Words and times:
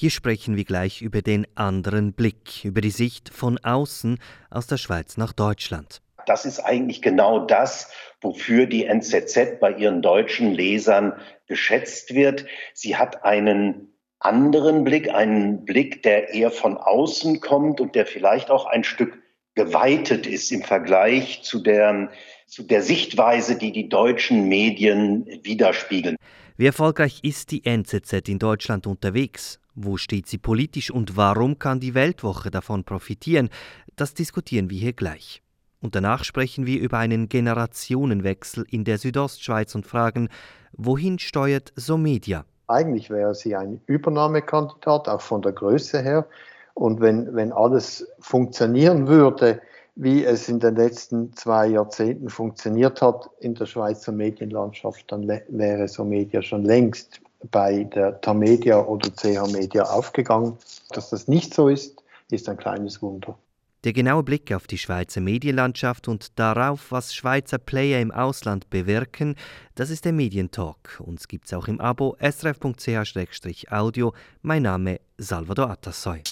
Hier 0.00 0.08
sprechen 0.08 0.56
wir 0.56 0.64
gleich 0.64 1.02
über 1.02 1.20
den 1.20 1.46
anderen 1.56 2.14
Blick, 2.14 2.64
über 2.64 2.80
die 2.80 2.88
Sicht 2.88 3.28
von 3.28 3.58
außen 3.58 4.18
aus 4.48 4.66
der 4.66 4.78
Schweiz 4.78 5.18
nach 5.18 5.34
Deutschland. 5.34 6.00
Das 6.24 6.46
ist 6.46 6.58
eigentlich 6.58 7.02
genau 7.02 7.44
das, 7.44 7.90
wofür 8.22 8.64
die 8.64 8.86
NZZ 8.86 9.60
bei 9.60 9.74
ihren 9.74 10.00
deutschen 10.00 10.52
Lesern 10.52 11.12
geschätzt 11.48 12.14
wird. 12.14 12.46
Sie 12.72 12.96
hat 12.96 13.24
einen 13.26 13.92
anderen 14.20 14.84
Blick, 14.84 15.10
einen 15.10 15.66
Blick, 15.66 16.02
der 16.02 16.32
eher 16.32 16.50
von 16.50 16.78
außen 16.78 17.40
kommt 17.42 17.78
und 17.78 17.94
der 17.94 18.06
vielleicht 18.06 18.50
auch 18.50 18.64
ein 18.64 18.84
Stück 18.84 19.18
geweitet 19.54 20.26
ist 20.26 20.50
im 20.50 20.62
Vergleich 20.62 21.42
zu 21.42 21.58
der, 21.58 22.10
zu 22.46 22.62
der 22.62 22.80
Sichtweise, 22.80 23.58
die 23.58 23.70
die 23.70 23.90
deutschen 23.90 24.48
Medien 24.48 25.26
widerspiegeln. 25.42 26.16
Wie 26.56 26.64
erfolgreich 26.64 27.20
ist 27.22 27.50
die 27.50 27.66
NZZ 27.66 28.30
in 28.30 28.38
Deutschland 28.38 28.86
unterwegs? 28.86 29.60
Wo 29.82 29.96
steht 29.96 30.26
sie 30.26 30.36
politisch 30.36 30.90
und 30.90 31.16
warum 31.16 31.58
kann 31.58 31.80
die 31.80 31.94
Weltwoche 31.94 32.50
davon 32.50 32.84
profitieren? 32.84 33.48
Das 33.96 34.12
diskutieren 34.12 34.68
wir 34.68 34.78
hier 34.78 34.92
gleich. 34.92 35.42
Und 35.80 35.94
danach 35.94 36.24
sprechen 36.24 36.66
wir 36.66 36.78
über 36.78 36.98
einen 36.98 37.30
Generationenwechsel 37.30 38.66
in 38.68 38.84
der 38.84 38.98
Südostschweiz 38.98 39.74
und 39.74 39.86
fragen, 39.86 40.28
wohin 40.72 41.18
steuert 41.18 41.72
Somedia? 41.76 42.44
Eigentlich 42.66 43.08
wäre 43.08 43.34
sie 43.34 43.56
ein 43.56 43.80
Übernahmekandidat, 43.86 45.08
auch 45.08 45.22
von 45.22 45.40
der 45.40 45.52
Größe 45.52 46.02
her. 46.02 46.26
Und 46.74 47.00
wenn, 47.00 47.34
wenn 47.34 47.50
alles 47.50 48.06
funktionieren 48.18 49.08
würde, 49.08 49.62
wie 49.94 50.26
es 50.26 50.46
in 50.50 50.60
den 50.60 50.76
letzten 50.76 51.32
zwei 51.32 51.68
Jahrzehnten 51.68 52.28
funktioniert 52.28 53.00
hat 53.00 53.30
in 53.40 53.54
der 53.54 53.64
Schweizer 53.64 54.12
Medienlandschaft, 54.12 55.10
dann 55.10 55.26
wäre 55.26 55.88
Somedia 55.88 56.42
schon 56.42 56.66
längst 56.66 57.22
bei 57.50 57.84
der 57.84 58.20
Tamedia 58.20 58.80
oder 58.84 59.10
CH 59.10 59.52
Media 59.52 59.84
aufgegangen. 59.84 60.56
Dass 60.90 61.10
das 61.10 61.28
nicht 61.28 61.54
so 61.54 61.68
ist, 61.68 62.02
ist 62.30 62.48
ein 62.48 62.56
kleines 62.56 63.00
Wunder. 63.02 63.36
Der 63.84 63.94
genaue 63.94 64.22
Blick 64.22 64.52
auf 64.52 64.66
die 64.66 64.76
Schweizer 64.76 65.22
Medienlandschaft 65.22 66.06
und 66.06 66.38
darauf, 66.38 66.92
was 66.92 67.14
Schweizer 67.14 67.56
Player 67.56 68.00
im 68.00 68.10
Ausland 68.10 68.68
bewirken, 68.68 69.36
das 69.74 69.88
ist 69.88 70.04
der 70.04 70.12
Medientalk. 70.12 71.00
Uns 71.02 71.28
gibt's 71.28 71.54
auch 71.54 71.66
im 71.66 71.80
Abo 71.80 72.14
srf.ch-audio. 72.20 74.12
Mein 74.42 74.62
Name 74.64 75.00
Salvador 75.16 75.70
Atassoy. 75.70 76.22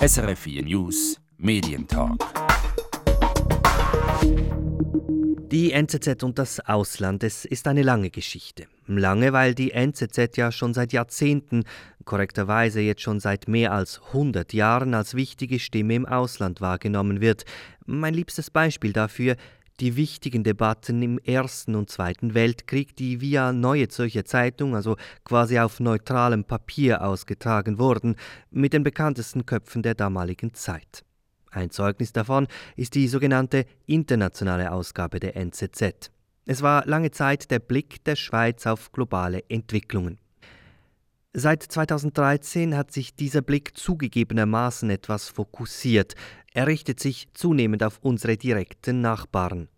SRF 0.00 0.38
4 0.38 0.62
News 0.62 1.20
Medientalk. 1.38 2.20
Die 5.50 5.72
NZZ 5.72 6.22
und 6.22 6.38
das 6.38 6.60
Ausland, 6.60 7.24
es 7.24 7.44
ist 7.44 7.66
eine 7.66 7.82
lange 7.82 8.10
Geschichte. 8.10 8.66
Lange, 8.86 9.32
weil 9.32 9.52
die 9.56 9.72
NZZ 9.72 10.36
ja 10.36 10.52
schon 10.52 10.74
seit 10.74 10.92
Jahrzehnten, 10.92 11.64
korrekterweise 12.04 12.80
jetzt 12.80 13.02
schon 13.02 13.18
seit 13.18 13.48
mehr 13.48 13.72
als 13.72 14.00
100 14.14 14.52
Jahren 14.52 14.94
als 14.94 15.14
wichtige 15.14 15.58
Stimme 15.58 15.96
im 15.96 16.06
Ausland 16.06 16.60
wahrgenommen 16.60 17.20
wird. 17.20 17.46
Mein 17.84 18.14
liebstes 18.14 18.48
Beispiel 18.48 18.92
dafür 18.92 19.34
die 19.80 19.96
wichtigen 19.96 20.44
Debatten 20.44 21.02
im 21.02 21.18
Ersten 21.18 21.74
und 21.74 21.90
Zweiten 21.90 22.34
Weltkrieg, 22.34 22.94
die 22.94 23.20
via 23.20 23.52
Neue 23.52 23.88
Zürcher 23.88 24.24
Zeitung, 24.24 24.76
also 24.76 24.96
quasi 25.24 25.58
auf 25.58 25.80
neutralem 25.80 26.44
Papier 26.44 27.02
ausgetragen 27.02 27.80
wurden, 27.80 28.14
mit 28.52 28.72
den 28.72 28.84
bekanntesten 28.84 29.46
Köpfen 29.46 29.82
der 29.82 29.96
damaligen 29.96 30.54
Zeit. 30.54 31.02
Ein 31.50 31.70
Zeugnis 31.70 32.12
davon 32.12 32.46
ist 32.76 32.94
die 32.94 33.08
sogenannte 33.08 33.66
internationale 33.86 34.72
Ausgabe 34.72 35.20
der 35.20 35.36
NZZ. 35.36 36.10
Es 36.46 36.62
war 36.62 36.86
lange 36.86 37.10
Zeit 37.10 37.50
der 37.50 37.58
Blick 37.58 38.04
der 38.04 38.16
Schweiz 38.16 38.66
auf 38.66 38.92
globale 38.92 39.42
Entwicklungen. 39.48 40.18
Seit 41.32 41.62
2013 41.62 42.76
hat 42.76 42.90
sich 42.90 43.14
dieser 43.14 43.40
Blick 43.40 43.76
zugegebenermaßen 43.76 44.90
etwas 44.90 45.28
fokussiert. 45.28 46.14
Er 46.52 46.66
richtet 46.66 46.98
sich 46.98 47.28
zunehmend 47.34 47.84
auf 47.84 48.00
unsere 48.02 48.36
direkten 48.36 49.00
Nachbarn. 49.00 49.68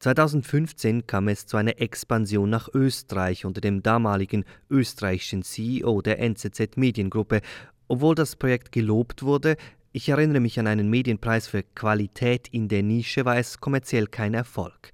2015 0.00 1.06
kam 1.06 1.28
es 1.28 1.46
zu 1.46 1.58
einer 1.58 1.80
Expansion 1.80 2.50
nach 2.50 2.68
Österreich 2.72 3.44
unter 3.44 3.60
dem 3.60 3.82
damaligen 3.82 4.44
österreichischen 4.68 5.42
CEO 5.42 6.00
der 6.00 6.18
NZZ 6.18 6.76
Mediengruppe. 6.76 7.40
Obwohl 7.86 8.14
das 8.14 8.34
Projekt 8.34 8.72
gelobt 8.72 9.22
wurde, 9.22 9.56
ich 9.92 10.08
erinnere 10.08 10.40
mich 10.40 10.58
an 10.60 10.66
einen 10.66 10.88
Medienpreis 10.88 11.48
für 11.48 11.62
Qualität 11.62 12.48
in 12.48 12.68
der 12.68 12.82
Nische, 12.82 13.24
war 13.24 13.36
es 13.36 13.58
kommerziell 13.58 14.06
kein 14.06 14.34
Erfolg. 14.34 14.92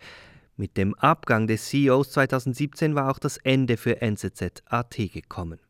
Mit 0.57 0.79
dem 0.79 0.95
Abgang 0.95 1.47
des 1.47 1.67
CEOs 1.67 2.12
2017 2.12 2.95
war 2.95 3.11
auch 3.11 3.19
das 3.19 3.37
Ende 3.37 3.77
für 3.77 4.01
NZZ.at 4.01 4.97
gekommen. 4.97 5.61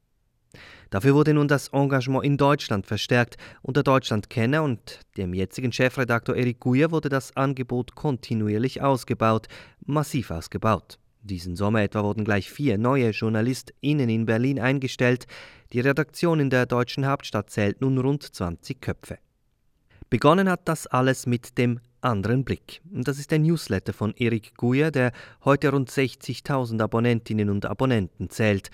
Dafür 0.91 1.15
wurde 1.15 1.35
nun 1.35 1.49
das 1.49 1.69
Engagement 1.69 2.25
in 2.25 2.37
Deutschland 2.37 2.87
verstärkt. 2.87 3.37
Unter 3.63 3.83
Deutschlandkenner 3.83 4.63
und 4.63 5.01
dem 5.17 5.35
jetzigen 5.35 5.73
Chefredaktor 5.73 6.37
Erik 6.37 6.61
Guyer 6.61 6.93
wurde 6.93 7.09
das 7.09 7.37
Angebot 7.37 7.97
kontinuierlich 7.97 8.81
ausgebaut, 8.81 9.49
massiv 9.85 10.31
ausgebaut. 10.31 10.99
Diesen 11.27 11.57
Sommer 11.57 11.83
etwa 11.83 12.05
wurden 12.05 12.25
gleich 12.25 12.51
vier 12.51 12.79
neue 12.79 13.11
JournalistInnen 13.11 14.09
in 14.09 14.27
Berlin 14.27 14.61
eingestellt. 14.61 15.27
Die 15.73 15.81
Redaktion 15.81 16.39
in 16.39 16.51
der 16.51 16.67
deutschen 16.67 17.07
Hauptstadt 17.07 17.51
zählt 17.51 17.81
nun 17.81 17.99
rund 17.99 18.23
20 18.23 18.81
Köpfe. 18.81 19.19
Begonnen 20.09 20.49
hat 20.49 20.69
das 20.69 20.87
alles 20.87 21.27
mit 21.27 21.59
dem 21.59 21.81
anderen 22.01 22.45
Blick. 22.45 22.81
Das 22.85 23.19
ist 23.19 23.33
der 23.33 23.41
Newsletter 23.41 23.93
von 23.93 24.15
Erik 24.15 24.57
Guyer, 24.57 24.93
der 24.93 25.11
heute 25.45 25.71
rund 25.73 25.91
60.000 25.91 26.81
Abonnentinnen 26.81 27.51
und 27.51 27.67
Abonnenten 27.67 28.31
zählt. 28.31 28.71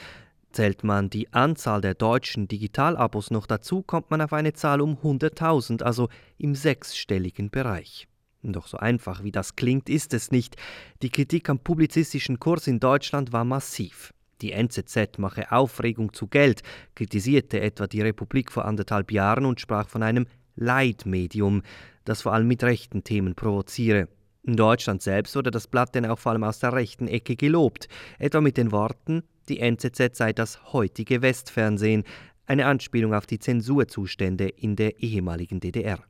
Zählt 0.52 0.84
man 0.84 1.08
die 1.08 1.32
Anzahl 1.32 1.80
der 1.80 1.94
deutschen 1.94 2.48
Digitalabos 2.48 3.30
noch 3.30 3.46
dazu, 3.46 3.82
kommt 3.82 4.10
man 4.10 4.20
auf 4.20 4.34
eine 4.34 4.52
Zahl 4.52 4.82
um 4.82 4.98
100.000, 4.98 5.82
also 5.82 6.10
im 6.36 6.54
sechsstelligen 6.54 7.48
Bereich. 7.48 8.06
Doch 8.42 8.66
so 8.66 8.76
einfach 8.76 9.22
wie 9.22 9.30
das 9.30 9.54
klingt, 9.54 9.88
ist 9.88 10.14
es 10.14 10.32
nicht. 10.32 10.56
Die 11.02 11.10
Kritik 11.10 11.48
am 11.48 11.60
publizistischen 11.60 12.40
Kurs 12.40 12.66
in 12.66 12.80
Deutschland 12.80 13.32
war 13.32 13.44
massiv. 13.44 14.12
Die 14.40 14.50
NZZ 14.50 15.18
mache 15.18 15.52
Aufregung 15.52 16.12
zu 16.12 16.26
Geld, 16.26 16.62
kritisierte 16.96 17.60
etwa 17.60 17.86
die 17.86 18.02
Republik 18.02 18.50
vor 18.50 18.64
anderthalb 18.64 19.12
Jahren 19.12 19.46
und 19.46 19.60
sprach 19.60 19.88
von 19.88 20.02
einem 20.02 20.26
Leitmedium, 20.56 21.62
das 22.04 22.22
vor 22.22 22.32
allem 22.32 22.48
mit 22.48 22.64
rechten 22.64 23.04
Themen 23.04 23.36
provoziere. 23.36 24.08
In 24.42 24.56
Deutschland 24.56 25.02
selbst 25.02 25.36
wurde 25.36 25.52
das 25.52 25.68
Blatt 25.68 25.94
denn 25.94 26.04
auch 26.04 26.18
vor 26.18 26.32
allem 26.32 26.42
aus 26.42 26.58
der 26.58 26.72
rechten 26.72 27.06
Ecke 27.06 27.36
gelobt, 27.36 27.86
etwa 28.18 28.40
mit 28.40 28.56
den 28.56 28.72
Worten, 28.72 29.22
die 29.48 29.60
NZZ 29.60 30.16
sei 30.16 30.32
das 30.32 30.72
heutige 30.72 31.22
Westfernsehen, 31.22 32.02
eine 32.46 32.66
Anspielung 32.66 33.14
auf 33.14 33.26
die 33.26 33.38
Zensurzustände 33.38 34.48
in 34.48 34.74
der 34.74 35.00
ehemaligen 35.00 35.60
DDR. 35.60 36.02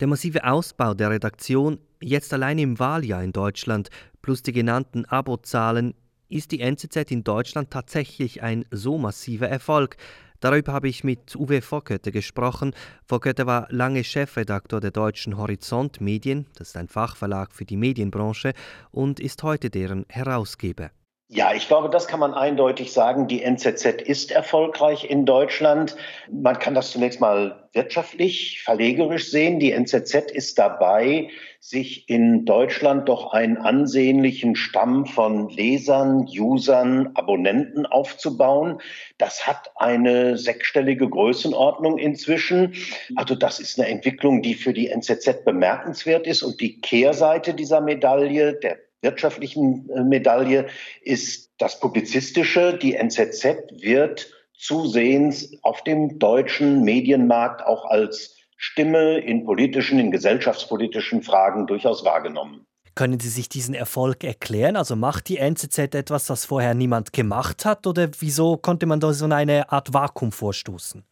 Der 0.00 0.06
massive 0.06 0.44
Ausbau 0.44 0.94
der 0.94 1.10
Redaktion, 1.10 1.78
jetzt 2.00 2.32
allein 2.32 2.58
im 2.58 2.78
Wahljahr 2.78 3.22
in 3.22 3.32
Deutschland, 3.32 3.90
plus 4.22 4.42
die 4.42 4.52
genannten 4.52 5.04
Abozahlen, 5.04 5.92
ist 6.30 6.52
die 6.52 6.60
NZZ 6.60 7.10
in 7.10 7.22
Deutschland 7.22 7.70
tatsächlich 7.70 8.42
ein 8.42 8.64
so 8.70 8.96
massiver 8.96 9.50
Erfolg? 9.50 9.98
Darüber 10.40 10.72
habe 10.72 10.88
ich 10.88 11.04
mit 11.04 11.36
Uwe 11.36 11.60
Vorkötter 11.60 12.12
gesprochen. 12.12 12.72
Vorkötter 13.04 13.46
war 13.46 13.66
lange 13.68 14.02
Chefredaktor 14.02 14.80
der 14.80 14.90
Deutschen 14.90 15.36
Horizont 15.36 16.00
Medien, 16.00 16.46
das 16.54 16.68
ist 16.68 16.76
ein 16.78 16.88
Fachverlag 16.88 17.52
für 17.52 17.66
die 17.66 17.76
Medienbranche, 17.76 18.54
und 18.90 19.20
ist 19.20 19.42
heute 19.42 19.68
deren 19.68 20.06
Herausgeber. 20.08 20.92
Ja, 21.32 21.54
ich 21.54 21.68
glaube, 21.68 21.90
das 21.90 22.08
kann 22.08 22.18
man 22.18 22.34
eindeutig 22.34 22.92
sagen. 22.92 23.28
Die 23.28 23.40
NZZ 23.40 24.02
ist 24.02 24.32
erfolgreich 24.32 25.08
in 25.08 25.26
Deutschland. 25.26 25.94
Man 26.28 26.58
kann 26.58 26.74
das 26.74 26.90
zunächst 26.90 27.20
mal 27.20 27.68
wirtschaftlich, 27.72 28.62
verlegerisch 28.64 29.30
sehen. 29.30 29.60
Die 29.60 29.70
NZZ 29.70 30.32
ist 30.32 30.58
dabei, 30.58 31.28
sich 31.60 32.08
in 32.08 32.46
Deutschland 32.46 33.08
doch 33.08 33.32
einen 33.32 33.58
ansehnlichen 33.58 34.56
Stamm 34.56 35.06
von 35.06 35.48
Lesern, 35.50 36.26
Usern, 36.36 37.12
Abonnenten 37.14 37.86
aufzubauen. 37.86 38.80
Das 39.16 39.46
hat 39.46 39.70
eine 39.76 40.36
sechsstellige 40.36 41.08
Größenordnung 41.08 41.98
inzwischen. 41.98 42.74
Also 43.14 43.36
das 43.36 43.60
ist 43.60 43.78
eine 43.78 43.88
Entwicklung, 43.88 44.42
die 44.42 44.54
für 44.54 44.72
die 44.72 44.88
NZZ 44.88 45.44
bemerkenswert 45.44 46.26
ist. 46.26 46.42
Und 46.42 46.60
die 46.60 46.80
Kehrseite 46.80 47.54
dieser 47.54 47.80
Medaille, 47.80 48.54
der 48.54 48.78
wirtschaftlichen 49.02 49.88
äh, 49.90 50.02
Medaille 50.02 50.68
ist 51.02 51.50
das 51.58 51.80
Publizistische. 51.80 52.78
Die 52.78 52.94
NZZ 52.94 53.44
wird 53.80 54.30
zusehends 54.56 55.52
auf 55.62 55.82
dem 55.84 56.18
deutschen 56.18 56.82
Medienmarkt 56.82 57.64
auch 57.64 57.86
als 57.86 58.36
Stimme 58.56 59.18
in 59.18 59.44
politischen, 59.44 59.98
in 59.98 60.10
gesellschaftspolitischen 60.10 61.22
Fragen 61.22 61.66
durchaus 61.66 62.04
wahrgenommen. 62.04 62.66
Können 62.94 63.20
Sie 63.20 63.30
sich 63.30 63.48
diesen 63.48 63.74
Erfolg 63.74 64.24
erklären? 64.24 64.76
Also 64.76 64.96
macht 64.96 65.28
die 65.28 65.38
NZZ 65.38 65.78
etwas, 65.94 66.28
was 66.28 66.44
vorher 66.44 66.74
niemand 66.74 67.14
gemacht 67.14 67.64
hat? 67.64 67.86
Oder 67.86 68.10
wieso 68.18 68.58
konnte 68.58 68.84
man 68.84 69.00
da 69.00 69.14
so 69.14 69.24
eine 69.24 69.72
Art 69.72 69.94
Vakuum 69.94 70.32
vorstoßen? 70.32 71.04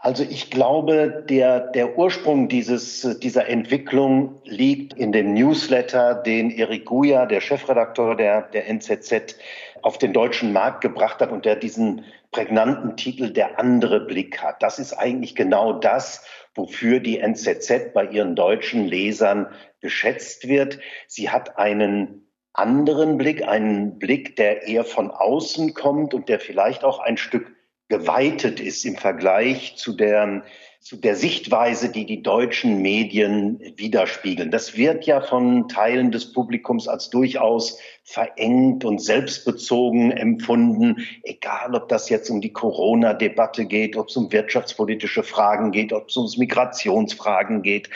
Also 0.00 0.22
ich 0.22 0.50
glaube, 0.50 1.24
der, 1.28 1.58
der 1.58 1.98
Ursprung 1.98 2.48
dieses, 2.48 3.18
dieser 3.18 3.48
Entwicklung 3.48 4.40
liegt 4.44 4.94
in 4.94 5.10
dem 5.10 5.34
Newsletter, 5.34 6.14
den 6.14 6.50
Erik 6.50 6.84
Guya, 6.86 7.26
der 7.26 7.40
Chefredakteur 7.40 8.14
der, 8.14 8.42
der 8.42 8.68
NZZ, 8.68 9.36
auf 9.82 9.98
den 9.98 10.12
deutschen 10.12 10.52
Markt 10.52 10.82
gebracht 10.82 11.20
hat 11.20 11.32
und 11.32 11.44
der 11.44 11.56
diesen 11.56 12.04
prägnanten 12.30 12.96
Titel 12.96 13.32
Der 13.32 13.58
andere 13.58 13.98
Blick 14.00 14.40
hat. 14.40 14.62
Das 14.62 14.78
ist 14.78 14.92
eigentlich 14.92 15.34
genau 15.34 15.72
das, 15.72 16.24
wofür 16.54 17.00
die 17.00 17.18
NZZ 17.18 17.92
bei 17.92 18.04
ihren 18.06 18.36
deutschen 18.36 18.86
Lesern 18.86 19.48
geschätzt 19.80 20.46
wird. 20.46 20.78
Sie 21.08 21.30
hat 21.30 21.58
einen 21.58 22.28
anderen 22.52 23.18
Blick, 23.18 23.46
einen 23.46 23.98
Blick, 23.98 24.36
der 24.36 24.62
eher 24.62 24.84
von 24.84 25.10
außen 25.10 25.74
kommt 25.74 26.14
und 26.14 26.28
der 26.28 26.38
vielleicht 26.38 26.84
auch 26.84 27.00
ein 27.00 27.16
Stück 27.16 27.57
geweitet 27.88 28.60
ist 28.60 28.84
im 28.84 28.96
Vergleich 28.96 29.76
zu 29.76 29.94
der, 29.94 30.44
zu 30.88 30.96
der 30.96 31.16
Sichtweise, 31.16 31.90
die 31.90 32.06
die 32.06 32.22
deutschen 32.22 32.80
Medien 32.80 33.60
widerspiegeln. 33.76 34.50
Das 34.50 34.74
wird 34.74 35.04
ja 35.04 35.20
von 35.20 35.68
Teilen 35.68 36.12
des 36.12 36.32
Publikums 36.32 36.88
als 36.88 37.10
durchaus 37.10 37.78
verengt 38.08 38.86
und 38.86 38.98
selbstbezogen 39.02 40.12
empfunden, 40.12 41.06
egal 41.24 41.74
ob 41.74 41.90
das 41.90 42.08
jetzt 42.08 42.30
um 42.30 42.40
die 42.40 42.54
Corona-Debatte 42.54 43.66
geht, 43.66 43.98
ob 43.98 44.08
es 44.08 44.16
um 44.16 44.32
wirtschaftspolitische 44.32 45.22
Fragen 45.22 45.72
geht, 45.72 45.92
ob 45.92 46.08
es 46.08 46.16
um 46.16 46.26
Migrationsfragen 46.38 47.60
geht. 47.60 47.90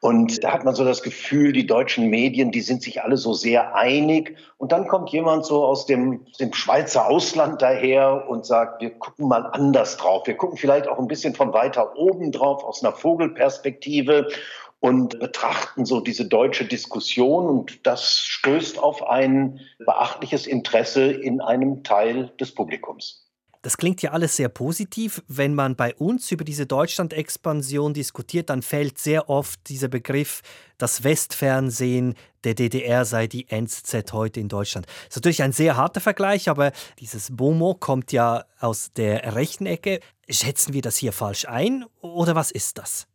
Und 0.00 0.44
da 0.44 0.52
hat 0.52 0.64
man 0.64 0.76
so 0.76 0.84
das 0.84 1.02
Gefühl, 1.02 1.52
die 1.52 1.66
deutschen 1.66 2.08
Medien, 2.10 2.52
die 2.52 2.60
sind 2.60 2.80
sich 2.80 3.02
alle 3.02 3.16
so 3.16 3.32
sehr 3.32 3.74
einig. 3.74 4.36
Und 4.56 4.70
dann 4.70 4.86
kommt 4.86 5.10
jemand 5.10 5.44
so 5.44 5.64
aus 5.64 5.84
dem, 5.84 6.24
dem 6.38 6.52
Schweizer 6.52 7.08
Ausland 7.08 7.60
daher 7.60 8.28
und 8.28 8.46
sagt, 8.46 8.80
wir 8.80 8.90
gucken 8.90 9.26
mal 9.26 9.46
anders 9.46 9.96
drauf. 9.96 10.28
Wir 10.28 10.36
gucken 10.36 10.56
vielleicht 10.58 10.86
auch 10.86 11.00
ein 11.00 11.08
bisschen 11.08 11.34
von 11.34 11.52
weiter 11.52 11.96
oben 11.96 12.30
drauf, 12.38 12.64
aus 12.64 12.82
einer 12.82 12.92
Vogelperspektive 12.92 14.28
und 14.80 15.18
betrachten 15.18 15.84
so 15.84 16.00
diese 16.00 16.26
deutsche 16.26 16.64
Diskussion 16.64 17.46
und 17.46 17.86
das 17.86 18.18
stößt 18.18 18.78
auf 18.78 19.02
ein 19.08 19.60
beachtliches 19.78 20.46
Interesse 20.46 21.10
in 21.10 21.40
einem 21.40 21.82
Teil 21.82 22.32
des 22.38 22.54
Publikums. 22.54 23.25
Das 23.66 23.78
klingt 23.78 24.00
ja 24.00 24.12
alles 24.12 24.36
sehr 24.36 24.48
positiv. 24.48 25.24
Wenn 25.26 25.52
man 25.52 25.74
bei 25.74 25.92
uns 25.96 26.30
über 26.30 26.44
diese 26.44 26.66
Deutschland-Expansion 26.66 27.94
diskutiert, 27.94 28.48
dann 28.48 28.62
fällt 28.62 28.96
sehr 28.96 29.28
oft 29.28 29.58
dieser 29.68 29.88
Begriff, 29.88 30.42
das 30.78 31.02
Westfernsehen 31.02 32.14
der 32.44 32.54
DDR 32.54 33.04
sei 33.04 33.26
die 33.26 33.50
NZZ 33.50 34.12
heute 34.12 34.38
in 34.38 34.48
Deutschland. 34.48 34.86
Das 34.86 35.08
ist 35.08 35.16
natürlich 35.16 35.42
ein 35.42 35.50
sehr 35.50 35.76
harter 35.76 36.00
Vergleich, 36.00 36.48
aber 36.48 36.70
dieses 37.00 37.34
Bomo 37.34 37.74
kommt 37.74 38.12
ja 38.12 38.44
aus 38.60 38.92
der 38.92 39.34
rechten 39.34 39.66
Ecke. 39.66 39.98
Schätzen 40.30 40.72
wir 40.72 40.82
das 40.82 40.96
hier 40.96 41.12
falsch 41.12 41.48
ein 41.48 41.84
oder 42.00 42.36
was 42.36 42.52
ist 42.52 42.78
das? 42.78 43.08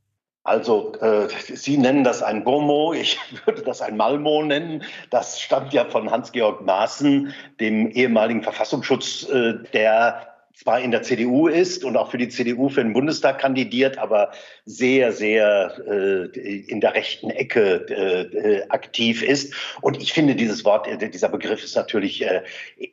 Also 0.43 0.93
äh, 0.95 1.29
Sie 1.53 1.77
nennen 1.77 2.03
das 2.03 2.23
ein 2.23 2.43
Bomo, 2.43 2.91
ich 2.91 3.17
würde 3.45 3.61
das 3.61 3.81
ein 3.81 3.95
Malmo 3.95 4.43
nennen. 4.43 4.83
Das 5.11 5.39
stammt 5.39 5.71
ja 5.71 5.85
von 5.85 6.11
Hans-Georg 6.11 6.65
Maaßen, 6.65 7.33
dem 7.61 7.89
ehemaligen 7.91 8.43
Verfassungsschutz, 8.43 9.29
äh, 9.29 9.53
der 9.71 10.30
zwar 10.61 10.79
in 10.79 10.91
der 10.91 11.01
CDU 11.01 11.47
ist 11.47 11.83
und 11.83 11.97
auch 11.97 12.11
für 12.11 12.19
die 12.19 12.29
CDU 12.29 12.69
für 12.69 12.83
den 12.83 12.93
Bundestag 12.93 13.39
kandidiert, 13.39 13.97
aber 13.97 14.31
sehr, 14.65 15.11
sehr 15.11 15.73
äh, 15.87 16.25
in 16.37 16.81
der 16.81 16.93
rechten 16.93 17.31
Ecke 17.31 17.87
äh, 17.89 18.69
aktiv 18.69 19.23
ist. 19.23 19.55
Und 19.81 19.99
ich 19.99 20.13
finde, 20.13 20.35
dieses 20.35 20.63
Wort, 20.63 20.87
äh, 20.87 21.09
dieser 21.09 21.29
Begriff 21.29 21.63
ist 21.63 21.75
natürlich 21.75 22.23
äh, 22.23 22.43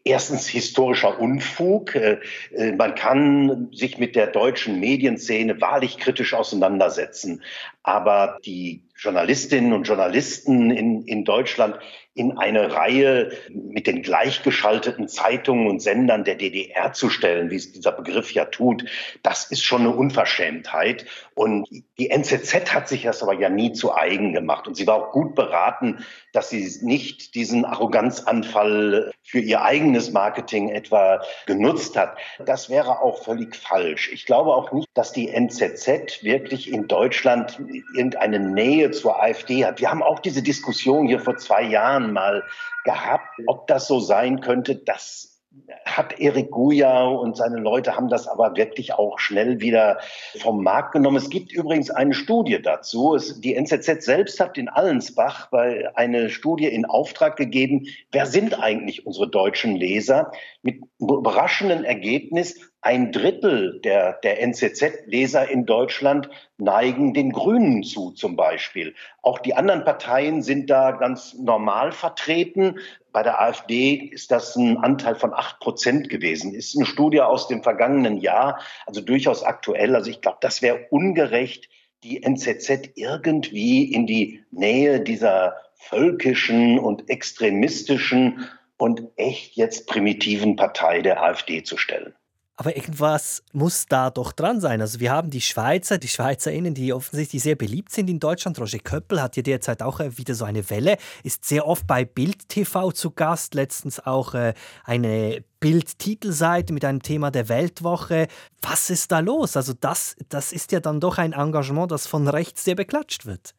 erstens 0.05 0.49
historischer 0.49 1.21
Unfug. 1.21 1.95
Äh, 1.95 2.21
äh, 2.57 2.73
man 2.73 2.95
kann 2.95 3.69
sich 3.73 3.99
mit 3.99 4.17
der 4.17 4.29
deutschen 4.29 4.81
Medienszene 4.81 5.61
wahrlich 5.61 5.99
kritisch 5.99 6.33
auseinandersetzen. 6.33 7.43
Aber 7.83 8.39
die 8.47 8.83
Journalistinnen 8.97 9.75
und 9.75 9.85
Journalisten 9.85 10.71
in, 10.71 11.05
in 11.05 11.25
Deutschland 11.25 11.79
in 12.19 12.37
eine 12.37 12.75
Reihe 12.75 13.31
mit 13.49 13.87
den 13.87 14.03
gleichgeschalteten 14.03 15.07
Zeitungen 15.07 15.69
und 15.69 15.81
Sendern 15.81 16.25
der 16.25 16.35
DDR 16.35 16.93
zu 16.93 17.11
stellen, 17.11 17.51
wie 17.51 17.57
es 17.57 17.71
dieser 17.71 17.93
Begriff 17.93 18.33
ja 18.33 18.45
tut, 18.45 18.85
das 19.23 19.45
ist 19.53 19.63
schon 19.63 19.83
eine 19.83 19.95
Unverschämtheit. 19.95 21.07
Und 21.35 21.69
die 21.97 22.11
NZZ 22.11 22.75
hat 22.75 22.89
sich 22.89 23.03
das 23.03 23.23
aber 23.23 23.35
ja 23.35 23.49
nie 23.49 23.73
zu 23.73 23.95
eigen 23.95 24.33
gemacht. 24.33 24.67
Und 24.67 24.75
sie 24.75 24.87
war 24.89 24.97
auch 24.97 25.13
gut 25.13 25.37
beraten, 25.37 26.05
dass 26.33 26.51
sie 26.51 26.69
nicht 26.83 27.37
diesen 27.37 27.65
Arroganzanfall 27.65 29.13
für 29.29 29.41
ihr 29.41 29.63
eigenes 29.63 30.11
Marketing 30.11 30.71
etwa 30.71 31.21
genutzt 31.45 31.97
hat. 31.99 32.17
Das 32.45 32.71
wäre 32.71 33.03
auch 33.03 33.23
völlig 33.23 33.55
falsch. 33.57 34.11
Ich 34.11 34.25
glaube 34.25 34.55
auch 34.55 34.73
nicht, 34.73 34.89
dass 34.95 35.13
die 35.13 35.29
NZZ 35.29 36.25
wirklich 36.25 36.73
in 36.73 36.89
Deutschland 36.89 37.61
irgendeine 37.95 38.41
Nähe 38.41 38.91
zur 38.91 39.23
AfD 39.23 39.67
hat. 39.67 39.81
Wir 39.81 39.91
haben 39.91 40.03
auch 40.03 40.21
diese 40.21 40.43
Diskussion 40.43 41.07
hier 41.07 41.21
vor 41.21 41.37
zwei 41.37 41.63
Jahren 41.63 42.15
mal 42.15 42.43
gehabt, 42.85 43.29
ob 43.47 43.67
das 43.67 43.87
so 43.87 44.01
sein 44.01 44.41
könnte, 44.41 44.77
dass 44.77 45.38
hat 45.85 46.21
Erik 46.21 46.51
Guya 46.51 47.07
und 47.07 47.37
seine 47.37 47.59
Leute 47.59 47.97
haben 47.97 48.09
das 48.09 48.29
aber 48.29 48.57
wirklich 48.57 48.95
auch 48.95 49.19
schnell 49.19 49.61
wieder 49.61 49.99
vom 50.39 50.63
Markt 50.63 50.93
genommen. 50.93 51.17
Es 51.17 51.31
gibt 51.31 51.53
übrigens 51.53 51.91
eine 51.91 52.15
Studie 52.15 52.61
dazu. 52.63 53.19
Die 53.39 53.55
NZZ 53.55 54.05
selbst 54.05 54.41
hat 54.41 54.59
in 54.59 54.69
Allensbach 54.69 55.51
eine 55.95 56.31
Studie 56.31 56.67
in 56.67 56.85
Auftrag 56.85 57.37
gegeben. 57.37 57.87
Wer 58.13 58.27
sind 58.27 58.59
eigentlich 58.59 59.07
unsere 59.07 59.29
deutschen 59.29 59.77
Leser? 59.77 60.31
Mit 60.63 60.83
überraschendem 60.99 61.85
Ergebnis, 61.85 62.61
ein 62.89 63.13
Drittel 63.13 63.83
der, 63.85 64.15
der 64.15 64.41
NZZ-Leser 64.41 65.51
in 65.51 65.67
Deutschland 65.67 66.31
neigen 66.57 67.13
den 67.13 67.33
Grünen 67.33 67.83
zu, 67.83 68.13
zum 68.13 68.35
Beispiel. 68.35 68.95
Auch 69.21 69.41
die 69.41 69.55
anderen 69.55 69.85
Parteien 69.85 70.41
sind 70.41 70.71
da 70.71 70.93
ganz 70.93 71.35
normal 71.35 71.93
vertreten. 71.93 72.79
Bei 73.13 73.23
der 73.23 73.43
AfD 73.43 73.93
ist 73.93 74.31
das 74.31 74.57
ein 74.57 74.79
Anteil 74.79 75.17
von 75.17 75.35
acht 75.35 75.61
Prozent 75.61 76.09
gewesen. 76.09 76.55
Ist 76.55 76.79
eine 76.79 76.87
Studie 76.87 77.21
aus 77.21 77.47
dem 77.47 77.63
vergangenen 77.63 78.17
Jahr, 78.17 78.59
also 78.87 79.03
durchaus 79.03 79.43
aktuell. 79.43 79.95
Also 79.95 80.11
ich 80.11 80.23
glaube, 80.23 80.39
das 80.41 80.63
wäre 80.63 80.87
ungerecht, 80.89 81.69
die 82.05 82.23
NZZ 82.23 82.93
irgendwie 82.95 83.93
in 83.93 84.07
die 84.07 84.43
Nähe 84.51 85.01
dieser 85.01 85.57
völkischen 85.75 86.79
und 86.79 87.11
extremistischen 87.11 88.49
und 88.79 89.03
echt 89.17 89.57
jetzt 89.57 89.89
primitiven 89.89 90.57
Partei 90.57 91.03
der 91.03 91.23
AfD 91.23 91.63
zu 91.63 91.77
stellen. 91.77 92.15
Aber 92.61 92.77
irgendwas 92.77 93.45
muss 93.53 93.87
da 93.87 94.11
doch 94.11 94.33
dran 94.33 94.61
sein. 94.61 94.81
Also 94.81 94.99
wir 94.99 95.13
haben 95.13 95.31
die 95.31 95.41
Schweizer, 95.41 95.97
die 95.97 96.09
SchweizerInnen, 96.09 96.75
die 96.75 96.93
offensichtlich 96.93 97.41
sehr 97.41 97.55
beliebt 97.55 97.93
sind 97.93 98.11
in 98.11 98.19
Deutschland. 98.19 98.59
Roger 98.59 98.81
Köppel 98.81 99.23
hat 99.23 99.37
ja 99.37 99.45
derzeit 99.45 99.81
auch 99.81 100.01
äh, 100.01 100.19
wieder 100.19 100.35
so 100.35 100.45
eine 100.45 100.69
Welle, 100.69 100.99
ist 101.23 101.45
sehr 101.45 101.69
oft 101.69 101.87
bei 101.87 102.05
Bild 102.05 102.49
TV 102.49 102.91
zu 102.91 103.13
Gast, 103.13 103.55
letztens 103.55 104.05
auch 104.05 104.35
äh, 104.35 104.55
eine 104.83 105.45
Bild-Titelseite 105.61 106.73
mit 106.73 106.85
einem 106.85 107.01
Thema 107.01 107.31
der 107.31 107.49
Weltwoche. 107.49 108.27
Was 108.61 108.91
ist 108.91 109.13
da 109.13 109.21
los? 109.21 109.57
Also 109.57 109.73
das, 109.73 110.17
das 110.29 110.51
ist 110.51 110.73
ja 110.73 110.81
dann 110.81 110.99
doch 110.99 111.19
ein 111.19 111.35
Engagement, 111.35 111.93
das 111.93 112.09
von 112.09 112.27
rechts 112.27 112.65
sehr 112.65 112.75
beklatscht 112.75 113.25
wird. 113.25 113.55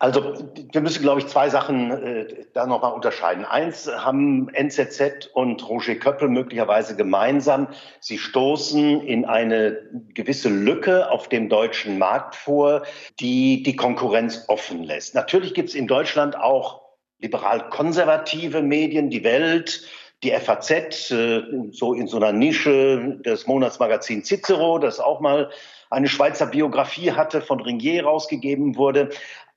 Also 0.00 0.52
wir 0.72 0.80
müssen, 0.80 1.02
glaube 1.02 1.20
ich, 1.20 1.26
zwei 1.26 1.50
Sachen 1.50 1.90
äh, 1.90 2.44
da 2.52 2.66
nochmal 2.66 2.92
unterscheiden. 2.92 3.44
Eins 3.44 3.90
haben 3.92 4.48
NZZ 4.50 5.30
und 5.32 5.68
Roger 5.68 5.96
Köppel 5.96 6.28
möglicherweise 6.28 6.94
gemeinsam. 6.94 7.66
Sie 7.98 8.16
stoßen 8.16 9.00
in 9.00 9.24
eine 9.24 9.76
gewisse 10.14 10.50
Lücke 10.50 11.10
auf 11.10 11.28
dem 11.28 11.48
deutschen 11.48 11.98
Markt 11.98 12.36
vor, 12.36 12.82
die 13.18 13.64
die 13.64 13.74
Konkurrenz 13.74 14.44
offen 14.46 14.84
lässt. 14.84 15.16
Natürlich 15.16 15.52
gibt 15.52 15.70
es 15.70 15.74
in 15.74 15.88
Deutschland 15.88 16.36
auch 16.38 16.82
liberal-konservative 17.18 18.62
Medien, 18.62 19.10
die 19.10 19.24
Welt, 19.24 19.82
die 20.22 20.30
FAZ, 20.30 21.10
äh, 21.10 21.42
so 21.72 21.94
in 21.94 22.06
so 22.06 22.18
einer 22.18 22.30
Nische 22.32 23.18
des 23.24 23.48
Monatsmagazin 23.48 24.22
Cicero, 24.22 24.78
das 24.78 25.00
auch 25.00 25.18
mal 25.18 25.50
eine 25.90 26.08
Schweizer 26.08 26.46
Biografie 26.46 27.12
hatte, 27.12 27.40
von 27.40 27.60
Ringier 27.60 28.04
rausgegeben 28.04 28.76
wurde. 28.76 29.10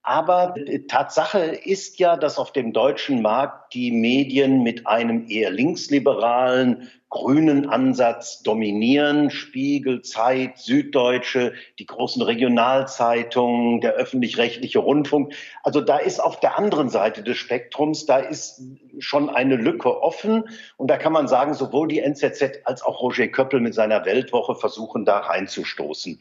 Aber 0.04 0.56
Tatsache 0.88 1.40
ist 1.40 2.00
ja, 2.00 2.18
dass 2.18 2.40
auf 2.40 2.52
dem 2.52 2.74
deutschen 2.74 3.22
Markt 3.22 3.74
die 3.76 3.92
Medien 3.92 4.64
mit 4.64 4.88
einem 4.88 5.30
eher 5.30 5.52
linksliberalen, 5.52 6.90
grünen 7.12 7.70
Ansatz 7.70 8.42
dominieren. 8.42 9.30
Spiegel, 9.30 10.02
Zeit, 10.02 10.58
Süddeutsche, 10.58 11.54
die 11.78 11.86
großen 11.86 12.22
Regionalzeitungen, 12.22 13.82
der 13.82 13.94
öffentlich-rechtliche 13.94 14.80
Rundfunk. 14.80 15.34
Also 15.62 15.82
da 15.82 15.98
ist 15.98 16.20
auf 16.20 16.40
der 16.40 16.58
anderen 16.58 16.90
Seite 16.90 17.22
des 17.22 17.38
Spektrums, 17.38 18.06
da 18.06 18.18
ist 18.18 18.62
schon 19.00 19.30
eine 19.30 19.58
Lücke 19.58 20.02
offen. 20.02 20.46
Und 20.78 20.90
da 20.90 20.98
kann 20.98 21.12
man 21.14 21.28
sagen, 21.28 21.54
sowohl 21.54 21.90
die 21.90 22.00
NZZ 22.00 22.62
als 22.64 22.82
auch 22.82 23.02
Roger 23.02 23.28
Köppel 23.28 23.60
mit 23.60 23.76
seiner 23.76 24.06
Weltwoche 24.06 24.56
versuchen 24.56 25.04
da 25.06 25.20
reinzustoßen. 25.20 26.18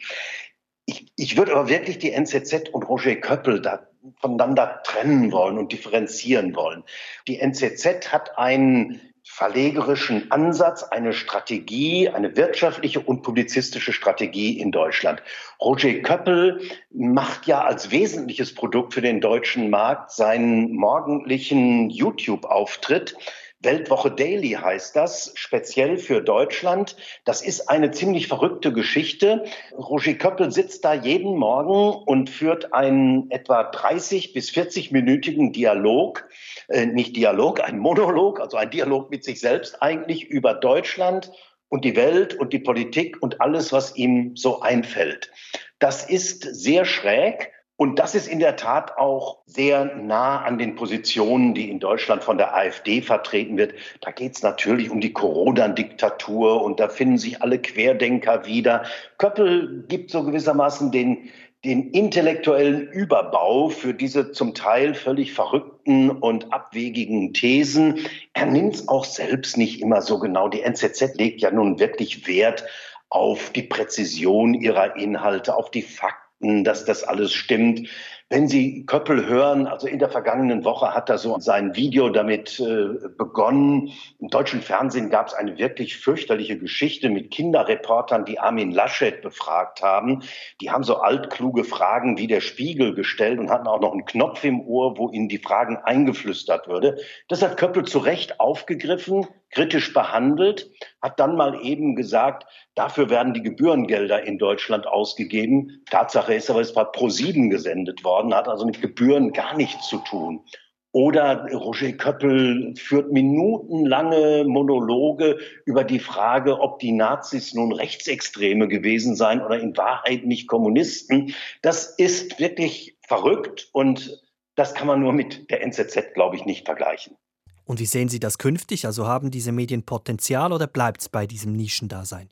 Ich, 0.91 1.07
ich 1.17 1.37
würde 1.37 1.53
aber 1.53 1.69
wirklich 1.69 1.99
die 1.99 2.11
NZZ 2.13 2.71
und 2.71 2.83
Roger 2.83 3.15
Köppel 3.15 3.63
da 3.63 3.87
voneinander 4.21 4.81
trennen 4.83 5.31
wollen 5.31 5.57
und 5.57 5.71
differenzieren 5.71 6.57
wollen. 6.57 6.83
Die 7.29 7.39
NZZ 7.39 8.13
hat 8.13 8.37
einen 8.37 9.01
verlegerischen 9.23 10.33
Ansatz, 10.33 10.83
eine 10.83 11.13
Strategie, 11.13 12.09
eine 12.09 12.37
wirtschaftliche 12.37 12.99
und 12.99 13.23
publizistische 13.23 13.93
Strategie 13.93 14.59
in 14.59 14.73
Deutschland. 14.73 15.23
Roger 15.61 15.95
Köppel 16.01 16.61
macht 16.93 17.47
ja 17.47 17.63
als 17.63 17.93
wesentliches 17.93 18.53
Produkt 18.53 18.95
für 18.95 19.03
den 19.03 19.21
deutschen 19.21 19.71
Markt 19.71 20.11
seinen 20.11 20.75
morgendlichen 20.75 21.89
YouTube-Auftritt. 21.91 23.15
Weltwoche 23.63 24.11
Daily 24.11 24.53
heißt 24.53 24.97
das, 24.97 25.33
speziell 25.35 25.99
für 25.99 26.23
Deutschland. 26.23 26.97
Das 27.27 27.43
ist 27.43 27.69
eine 27.69 27.91
ziemlich 27.91 28.27
verrückte 28.27 28.73
Geschichte. 28.73 29.45
Roger 29.77 30.15
Köppel 30.15 30.51
sitzt 30.51 30.83
da 30.87 30.95
jeden 30.95 31.37
Morgen 31.37 31.93
und 32.05 32.31
führt 32.31 32.73
einen 32.73 33.31
etwa 33.31 33.65
30 33.65 34.33
bis 34.33 34.51
40-minütigen 34.51 35.53
Dialog, 35.53 36.27
äh, 36.69 36.87
nicht 36.87 37.17
Dialog, 37.17 37.61
ein 37.61 37.79
Monolog, 37.79 38.41
also 38.41 38.57
ein 38.57 38.71
Dialog 38.71 39.11
mit 39.11 39.25
sich 39.25 39.41
selbst 39.41 39.83
eigentlich 39.83 40.25
über 40.25 40.55
Deutschland 40.55 41.31
und 41.69 41.85
die 41.85 41.97
Welt 41.97 42.33
und 42.33 42.55
die 42.55 42.61
Politik 42.61 43.23
und 43.23 43.43
alles, 43.43 43.73
was 43.73 43.95
ihm 43.95 44.37
so 44.37 44.61
einfällt. 44.61 45.31
Das 45.79 46.09
ist 46.09 46.43
sehr 46.43 46.87
schräg 46.87 47.53
und 47.81 47.99
das 47.99 48.15
ist 48.15 48.29
in 48.29 48.41
der 48.41 48.57
Tat 48.57 48.99
auch 48.99 49.39
sehr 49.47 49.87
nah 49.87 50.43
an 50.43 50.59
den 50.59 50.75
Positionen, 50.75 51.55
die 51.55 51.71
in 51.71 51.81
Deutschland 51.81 52.23
von 52.23 52.37
der 52.37 52.55
AfD 52.55 53.01
vertreten 53.01 53.57
wird. 53.57 53.73
Da 54.03 54.11
geht 54.11 54.37
es 54.37 54.43
natürlich 54.43 54.91
um 54.91 55.01
die 55.01 55.15
Corona-Diktatur 55.15 56.63
und 56.63 56.79
da 56.79 56.91
finden 56.91 57.17
sich 57.17 57.41
alle 57.41 57.59
Querdenker 57.59 58.45
wieder. 58.45 58.83
Köppel 59.17 59.87
gibt 59.89 60.11
so 60.11 60.25
gewissermaßen 60.25 60.93
den, 60.93 61.31
den 61.65 61.89
intellektuellen 61.93 62.87
Überbau 62.87 63.71
für 63.71 63.95
diese 63.95 64.33
zum 64.33 64.53
Teil 64.53 64.93
völlig 64.93 65.33
verrückten 65.33 66.11
und 66.11 66.53
abwegigen 66.53 67.33
Thesen. 67.33 68.01
Er 68.35 68.45
nimmt 68.45 68.75
es 68.75 68.89
auch 68.89 69.07
selbst 69.07 69.57
nicht 69.57 69.81
immer 69.81 70.03
so 70.03 70.19
genau. 70.19 70.51
Die 70.51 70.61
NZZ 70.61 71.15
legt 71.15 71.41
ja 71.41 71.51
nun 71.51 71.81
wirklich 71.81 72.27
Wert 72.27 72.63
auf 73.09 73.49
die 73.49 73.63
Präzision 73.63 74.53
ihrer 74.53 74.97
Inhalte, 74.97 75.57
auf 75.57 75.71
die 75.71 75.81
Fakten 75.81 76.30
dass 76.41 76.85
das 76.85 77.05
alles 77.05 77.33
stimmt. 77.33 77.89
Wenn 78.33 78.47
Sie 78.47 78.87
Köppel 78.87 79.27
hören, 79.27 79.67
also 79.67 79.89
in 79.89 79.99
der 79.99 80.09
vergangenen 80.09 80.65
Woche 80.65 80.95
hat 80.95 81.11
er 81.11 81.19
so 81.19 81.41
sein 81.41 81.75
Video 81.75 82.11
damit 82.11 82.61
äh, 82.61 83.09
begonnen. 83.19 83.91
Im 84.21 84.29
deutschen 84.29 84.63
Fernsehen 84.63 85.11
gab 85.11 85.27
es 85.27 85.35
eine 85.35 85.59
wirklich 85.59 85.97
fürchterliche 85.97 86.57
Geschichte 86.57 87.09
mit 87.09 87.33
Kinderreportern, 87.33 88.25
die 88.25 88.39
Armin 88.39 88.71
Laschet 88.71 89.21
befragt 89.21 89.83
haben. 89.83 90.23
Die 90.61 90.71
haben 90.71 90.85
so 90.85 90.99
altkluge 90.99 91.65
Fragen 91.65 92.19
wie 92.19 92.29
der 92.29 92.41
Spiegel 92.41 92.95
gestellt 92.95 93.41
und 93.41 93.51
hatten 93.51 93.67
auch 93.67 93.81
noch 93.81 93.91
einen 93.91 94.05
Knopf 94.05 94.45
im 94.45 94.61
Ohr, 94.61 94.97
wo 94.97 95.11
ihnen 95.11 95.29
die 95.29 95.39
Fragen 95.39 95.79
eingeflüstert 95.79 96.69
würde. 96.69 96.99
Das 97.27 97.43
hat 97.43 97.57
Köppel 97.57 97.85
zu 97.85 97.99
Recht 97.99 98.39
aufgegriffen, 98.39 99.27
kritisch 99.51 99.93
behandelt, 99.93 100.71
hat 101.03 101.19
dann 101.19 101.37
mal 101.37 101.61
eben 101.65 101.97
gesagt, 101.97 102.47
dafür 102.75 103.11
werden 103.11 103.35
die 103.35 103.43
Gebührengelder 103.43 104.23
in 104.23 104.39
Deutschland 104.39 104.87
ausgegeben. 104.87 105.83
Tatsache 105.91 106.35
ist 106.35 106.51
aber, 106.51 106.61
es 106.61 106.77
war 106.77 106.93
pro 106.93 107.09
sieben 107.09 107.51
gesendet 107.51 108.05
worden, 108.05 108.20
hat 108.35 108.49
also 108.49 108.67
mit 108.67 108.81
Gebühren 108.81 109.33
gar 109.33 109.57
nichts 109.57 109.89
zu 109.89 109.99
tun. 109.99 110.45
Oder 110.93 111.47
Roger 111.53 111.93
Köppel 111.93 112.75
führt 112.77 113.13
minutenlange 113.13 114.45
Monologe 114.45 115.39
über 115.65 115.85
die 115.85 116.01
Frage, 116.01 116.59
ob 116.59 116.81
die 116.81 116.91
Nazis 116.91 117.55
nun 117.55 117.73
Rechtsextreme 117.73 118.67
gewesen 118.67 119.15
seien 119.15 119.41
oder 119.41 119.61
in 119.61 119.77
Wahrheit 119.77 120.27
nicht 120.27 120.49
Kommunisten. 120.49 121.35
Das 121.63 121.95
ist 121.97 122.41
wirklich 122.41 122.99
verrückt 123.07 123.69
und 123.73 124.21
das 124.57 124.75
kann 124.75 124.89
man 124.89 125.01
nur 125.01 125.13
mit 125.13 125.49
der 125.51 125.63
NZZ, 125.63 126.13
glaube 126.15 126.35
ich, 126.37 126.45
nicht 126.45 126.67
vergleichen. 126.67 127.17
Und 127.65 127.79
wie 127.79 127.87
sehen 127.87 128.09
Sie 128.09 128.19
das 128.19 128.39
künftig? 128.39 128.85
Also 128.85 129.07
haben 129.07 129.31
diese 129.31 129.53
Medien 129.53 129.85
Potenzial 129.85 130.53
oder 130.53 130.67
bleibt 130.67 131.03
es 131.03 131.09
bei 131.09 131.29
diesem 131.29 131.53
Nischendasein? 131.53 132.31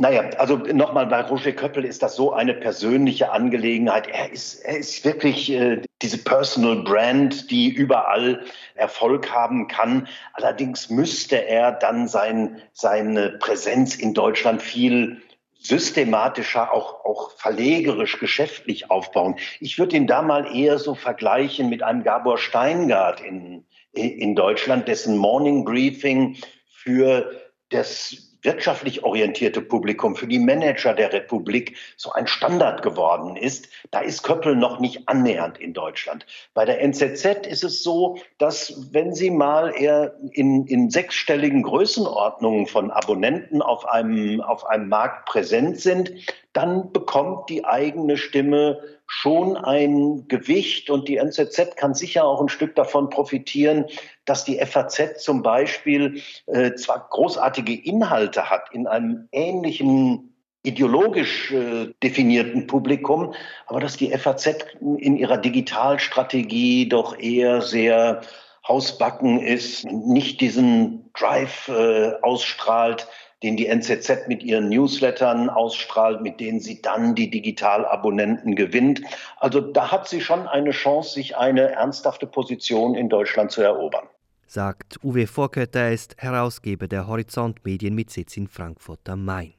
Naja, 0.00 0.30
also 0.38 0.56
nochmal, 0.56 1.06
bei 1.08 1.20
Roger 1.20 1.52
Köppel 1.52 1.84
ist 1.84 2.02
das 2.02 2.16
so 2.16 2.32
eine 2.32 2.54
persönliche 2.54 3.32
Angelegenheit. 3.32 4.08
Er 4.08 4.32
ist, 4.32 4.64
er 4.64 4.78
ist 4.78 5.04
wirklich 5.04 5.52
äh, 5.52 5.82
diese 6.00 6.16
Personal 6.16 6.82
Brand, 6.84 7.50
die 7.50 7.68
überall 7.68 8.42
Erfolg 8.76 9.30
haben 9.30 9.68
kann. 9.68 10.08
Allerdings 10.32 10.88
müsste 10.88 11.46
er 11.46 11.72
dann 11.72 12.08
sein, 12.08 12.62
seine 12.72 13.32
Präsenz 13.32 13.94
in 13.94 14.14
Deutschland 14.14 14.62
viel 14.62 15.20
systematischer, 15.58 16.72
auch, 16.72 17.04
auch 17.04 17.32
verlegerisch, 17.32 18.18
geschäftlich 18.18 18.90
aufbauen. 18.90 19.36
Ich 19.60 19.78
würde 19.78 19.96
ihn 19.98 20.06
da 20.06 20.22
mal 20.22 20.56
eher 20.56 20.78
so 20.78 20.94
vergleichen 20.94 21.68
mit 21.68 21.82
einem 21.82 22.04
Gabor 22.04 22.38
Steingart 22.38 23.20
in, 23.20 23.66
in 23.92 24.34
Deutschland, 24.34 24.88
dessen 24.88 25.18
Morning 25.18 25.66
Briefing 25.66 26.38
für 26.70 27.30
das 27.68 28.29
wirtschaftlich 28.42 29.04
orientierte 29.04 29.60
Publikum, 29.60 30.16
für 30.16 30.26
die 30.26 30.38
Manager 30.38 30.94
der 30.94 31.12
Republik 31.12 31.76
so 31.96 32.12
ein 32.12 32.26
Standard 32.26 32.82
geworden 32.82 33.36
ist. 33.36 33.68
Da 33.90 34.00
ist 34.00 34.22
Köppel 34.22 34.56
noch 34.56 34.80
nicht 34.80 35.08
annähernd 35.08 35.58
in 35.58 35.72
Deutschland. 35.72 36.26
Bei 36.54 36.64
der 36.64 36.80
NZZ 36.80 37.46
ist 37.46 37.64
es 37.64 37.82
so, 37.82 38.18
dass 38.38 38.92
wenn 38.92 39.14
Sie 39.14 39.30
mal 39.30 39.74
eher 39.76 40.14
in, 40.32 40.66
in 40.66 40.90
sechsstelligen 40.90 41.62
Größenordnungen 41.62 42.66
von 42.66 42.90
Abonnenten 42.90 43.62
auf 43.62 43.86
einem, 43.86 44.40
auf 44.40 44.66
einem 44.66 44.88
Markt 44.88 45.26
präsent 45.26 45.80
sind, 45.80 46.12
dann 46.52 46.92
bekommt 46.92 47.48
die 47.48 47.64
eigene 47.64 48.16
Stimme 48.16 48.80
schon 49.06 49.56
ein 49.56 50.26
Gewicht 50.28 50.90
und 50.90 51.08
die 51.08 51.16
NZZ 51.16 51.76
kann 51.76 51.94
sicher 51.94 52.24
auch 52.24 52.40
ein 52.40 52.48
Stück 52.48 52.76
davon 52.76 53.10
profitieren, 53.10 53.86
dass 54.24 54.44
die 54.44 54.58
FAZ 54.58 55.22
zum 55.22 55.42
Beispiel 55.42 56.22
äh, 56.46 56.74
zwar 56.74 57.08
großartige 57.10 57.74
Inhalte 57.74 58.50
hat 58.50 58.72
in 58.72 58.86
einem 58.86 59.28
ähnlichen 59.32 60.30
ideologisch 60.62 61.50
äh, 61.52 61.92
definierten 62.02 62.66
Publikum, 62.66 63.34
aber 63.66 63.80
dass 63.80 63.96
die 63.96 64.10
FAZ 64.16 64.56
in 64.80 65.16
ihrer 65.16 65.38
Digitalstrategie 65.38 66.88
doch 66.88 67.18
eher 67.18 67.62
sehr 67.62 68.20
hausbacken 68.68 69.40
ist, 69.40 69.84
nicht 69.86 70.40
diesen 70.40 71.10
Drive 71.14 71.68
äh, 71.68 72.12
ausstrahlt, 72.22 73.08
den 73.42 73.56
die 73.56 73.66
NZZ 73.66 74.28
mit 74.28 74.42
ihren 74.42 74.68
Newslettern 74.68 75.48
ausstrahlt, 75.48 76.20
mit 76.22 76.40
denen 76.40 76.60
sie 76.60 76.82
dann 76.82 77.14
die 77.14 77.30
Digitalabonnenten 77.30 78.54
gewinnt. 78.54 79.00
Also 79.38 79.60
da 79.60 79.90
hat 79.90 80.08
sie 80.08 80.20
schon 80.20 80.46
eine 80.46 80.72
Chance, 80.72 81.14
sich 81.14 81.36
eine 81.36 81.70
ernsthafte 81.70 82.26
Position 82.26 82.94
in 82.94 83.08
Deutschland 83.08 83.50
zu 83.50 83.62
erobern. 83.62 84.06
Sagt 84.46 84.98
Uwe 85.04 85.26
Vorkötter, 85.26 85.80
er 85.80 85.92
ist 85.92 86.16
Herausgeber 86.18 86.88
der 86.88 87.06
Horizont 87.06 87.64
Medien 87.64 87.94
mit 87.94 88.10
Sitz 88.10 88.36
in 88.36 88.48
Frankfurt 88.48 89.08
am 89.08 89.24
Main. 89.24 89.54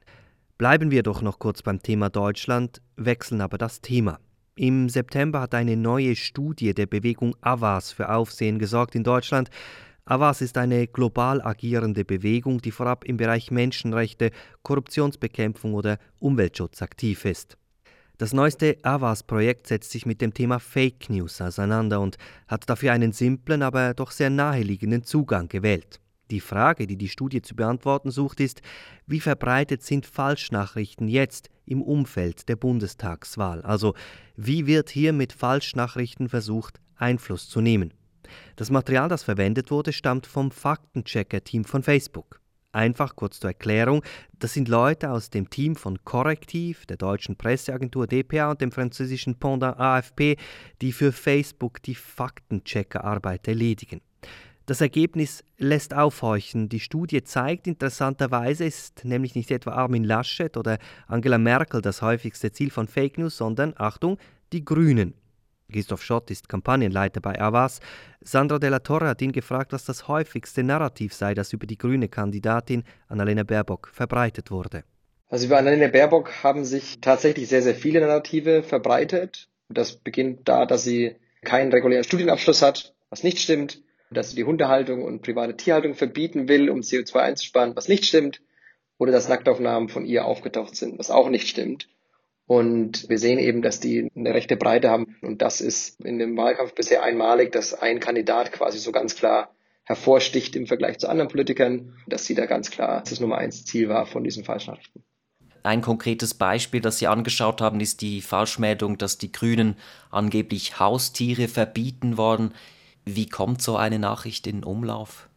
Bleiben 0.57 0.91
wir 0.91 1.01
doch 1.01 1.21
noch 1.21 1.39
kurz 1.39 1.63
beim 1.63 1.81
Thema 1.81 2.09
Deutschland, 2.09 2.81
wechseln 2.97 3.41
aber 3.41 3.57
das 3.57 3.81
Thema. 3.81 4.19
Im 4.55 4.89
September 4.89 5.39
hat 5.41 5.55
eine 5.55 5.77
neue 5.77 6.15
Studie 6.15 6.73
der 6.73 6.85
Bewegung 6.85 7.35
Avas 7.41 7.93
für 7.93 8.13
Aufsehen 8.13 8.59
gesorgt 8.59 8.93
in 8.93 9.03
Deutschland. 9.03 9.49
Avas 10.05 10.41
ist 10.41 10.57
eine 10.57 10.87
global 10.87 11.41
agierende 11.41 12.03
Bewegung, 12.03 12.61
die 12.61 12.71
vorab 12.71 13.05
im 13.05 13.17
Bereich 13.17 13.51
Menschenrechte, 13.51 14.31
Korruptionsbekämpfung 14.63 15.73
oder 15.73 15.99
Umweltschutz 16.19 16.81
aktiv 16.81 17.25
ist. 17.25 17.57
Das 18.17 18.33
neueste 18.33 18.77
Avas-Projekt 18.83 19.67
setzt 19.67 19.91
sich 19.91 20.05
mit 20.05 20.21
dem 20.21 20.33
Thema 20.33 20.59
Fake 20.59 21.09
News 21.09 21.41
auseinander 21.41 21.99
und 21.99 22.17
hat 22.47 22.69
dafür 22.69 22.93
einen 22.93 23.13
simplen, 23.13 23.63
aber 23.63 23.93
doch 23.93 24.11
sehr 24.11 24.29
naheliegenden 24.29 25.03
Zugang 25.03 25.47
gewählt. 25.47 25.99
Die 26.29 26.39
Frage, 26.39 26.87
die 26.87 26.97
die 26.97 27.09
Studie 27.09 27.41
zu 27.41 27.55
beantworten 27.55 28.09
sucht, 28.09 28.39
ist, 28.39 28.61
wie 29.05 29.19
verbreitet 29.19 29.83
sind 29.83 30.05
Falschnachrichten 30.05 31.07
jetzt 31.07 31.49
im 31.65 31.81
Umfeld 31.81 32.47
der 32.47 32.55
Bundestagswahl? 32.55 33.61
Also 33.63 33.95
wie 34.35 34.65
wird 34.65 34.89
hier 34.89 35.13
mit 35.13 35.33
Falschnachrichten 35.33 36.29
versucht, 36.29 36.79
Einfluss 36.95 37.49
zu 37.49 37.59
nehmen? 37.59 37.93
Das 38.55 38.69
Material, 38.69 39.09
das 39.09 39.23
verwendet 39.23 39.71
wurde, 39.71 39.93
stammt 39.93 40.27
vom 40.27 40.51
Faktenchecker-Team 40.51 41.65
von 41.65 41.83
Facebook. 41.83 42.41
Einfach 42.73 43.17
kurz 43.17 43.39
zur 43.39 43.49
Erklärung, 43.49 44.01
das 44.39 44.53
sind 44.53 44.69
Leute 44.69 45.11
aus 45.11 45.29
dem 45.29 45.49
Team 45.49 45.75
von 45.75 46.05
Korrektiv, 46.05 46.85
der 46.85 46.95
deutschen 46.95 47.35
Presseagentur 47.35 48.07
dpa 48.07 48.51
und 48.51 48.61
dem 48.61 48.71
französischen 48.71 49.35
Pendant 49.35 49.77
AFP, 49.77 50.37
die 50.81 50.93
für 50.93 51.11
Facebook 51.11 51.81
die 51.83 51.95
Faktenchecker-Arbeit 51.95 53.49
erledigen. 53.49 54.01
Das 54.67 54.79
Ergebnis 54.79 55.43
lässt 55.57 55.93
aufhorchen. 55.93 56.69
Die 56.69 56.79
Studie 56.79 57.23
zeigt, 57.23 57.67
interessanterweise 57.67 58.63
ist 58.63 59.03
nämlich 59.03 59.35
nicht 59.35 59.51
etwa 59.51 59.71
Armin 59.71 60.05
Laschet 60.05 60.55
oder 60.55 60.77
Angela 61.07 61.37
Merkel 61.37 61.81
das 61.81 62.01
häufigste 62.01 62.53
Ziel 62.53 62.69
von 62.69 62.87
Fake 62.87 63.17
News, 63.17 63.35
sondern, 63.35 63.73
Achtung, 63.75 64.17
die 64.53 64.63
Grünen. 64.63 65.13
Christoph 65.71 66.03
Schott 66.03 66.29
ist 66.29 66.49
Kampagnenleiter 66.49 67.21
bei 67.21 67.39
Avas. 67.39 67.79
Sandra 68.21 68.59
Della 68.59 68.79
Torre 68.79 69.07
hat 69.07 69.21
ihn 69.21 69.31
gefragt, 69.31 69.73
was 69.73 69.85
das 69.85 70.07
häufigste 70.07 70.63
Narrativ 70.63 71.13
sei, 71.13 71.33
das 71.33 71.53
über 71.53 71.65
die 71.65 71.77
grüne 71.77 72.07
Kandidatin 72.07 72.83
Annalena 73.07 73.43
Baerbock 73.43 73.89
verbreitet 73.93 74.51
wurde. 74.51 74.83
Also 75.29 75.47
über 75.47 75.57
Annalena 75.57 75.87
Baerbock 75.87 76.43
haben 76.43 76.65
sich 76.65 76.99
tatsächlich 76.99 77.47
sehr, 77.47 77.61
sehr 77.61 77.75
viele 77.75 78.01
Narrative 78.01 78.63
verbreitet. 78.63 79.47
Das 79.69 79.95
beginnt 79.95 80.47
da, 80.49 80.65
dass 80.65 80.83
sie 80.83 81.15
keinen 81.41 81.71
regulären 81.71 82.03
Studienabschluss 82.03 82.61
hat, 82.61 82.93
was 83.09 83.23
nicht 83.23 83.39
stimmt, 83.39 83.81
dass 84.11 84.31
sie 84.31 84.35
die 84.35 84.43
Hundehaltung 84.43 85.03
und 85.03 85.21
private 85.21 85.55
Tierhaltung 85.55 85.95
verbieten 85.95 86.47
will, 86.47 86.69
um 86.69 86.81
CO2 86.81 87.15
einzusparen, 87.15 87.75
was 87.75 87.87
nicht 87.87 88.05
stimmt, 88.05 88.41
oder 88.97 89.11
dass 89.11 89.29
Nacktaufnahmen 89.29 89.89
von 89.89 90.05
ihr 90.05 90.25
aufgetaucht 90.25 90.75
sind, 90.75 90.99
was 90.99 91.09
auch 91.09 91.29
nicht 91.29 91.47
stimmt. 91.47 91.87
Und 92.51 93.07
wir 93.07 93.17
sehen 93.17 93.39
eben, 93.39 93.61
dass 93.61 93.79
die 93.79 94.11
eine 94.13 94.33
rechte 94.33 94.57
Breite 94.57 94.89
haben. 94.89 95.15
Und 95.21 95.41
das 95.41 95.61
ist 95.61 96.01
in 96.01 96.19
dem 96.19 96.35
Wahlkampf 96.35 96.75
bisher 96.75 97.01
einmalig, 97.01 97.53
dass 97.53 97.73
ein 97.73 98.01
Kandidat 98.01 98.51
quasi 98.51 98.77
so 98.77 98.91
ganz 98.91 99.15
klar 99.15 99.55
hervorsticht 99.85 100.57
im 100.57 100.67
Vergleich 100.67 100.99
zu 100.99 101.07
anderen 101.07 101.29
Politikern, 101.29 101.93
dass 102.07 102.25
sie 102.25 102.35
da 102.35 102.47
ganz 102.47 102.69
klar 102.69 103.05
das 103.09 103.21
Nummer 103.21 103.37
eins 103.37 103.63
Ziel 103.63 103.87
war 103.87 104.05
von 104.05 104.25
diesen 104.25 104.43
Falschnachrichten. 104.43 105.01
Ein 105.63 105.79
konkretes 105.79 106.33
Beispiel, 106.33 106.81
das 106.81 106.99
Sie 106.99 107.07
angeschaut 107.07 107.61
haben, 107.61 107.79
ist 107.79 108.01
die 108.01 108.19
Falschmeldung, 108.19 108.97
dass 108.97 109.17
die 109.17 109.31
Grünen 109.31 109.77
angeblich 110.09 110.77
Haustiere 110.77 111.47
verbieten 111.47 112.17
wollen. 112.17 112.53
Wie 113.05 113.29
kommt 113.29 113.61
so 113.61 113.77
eine 113.77 113.97
Nachricht 113.97 114.45
in 114.45 114.65
Umlauf? 114.65 115.29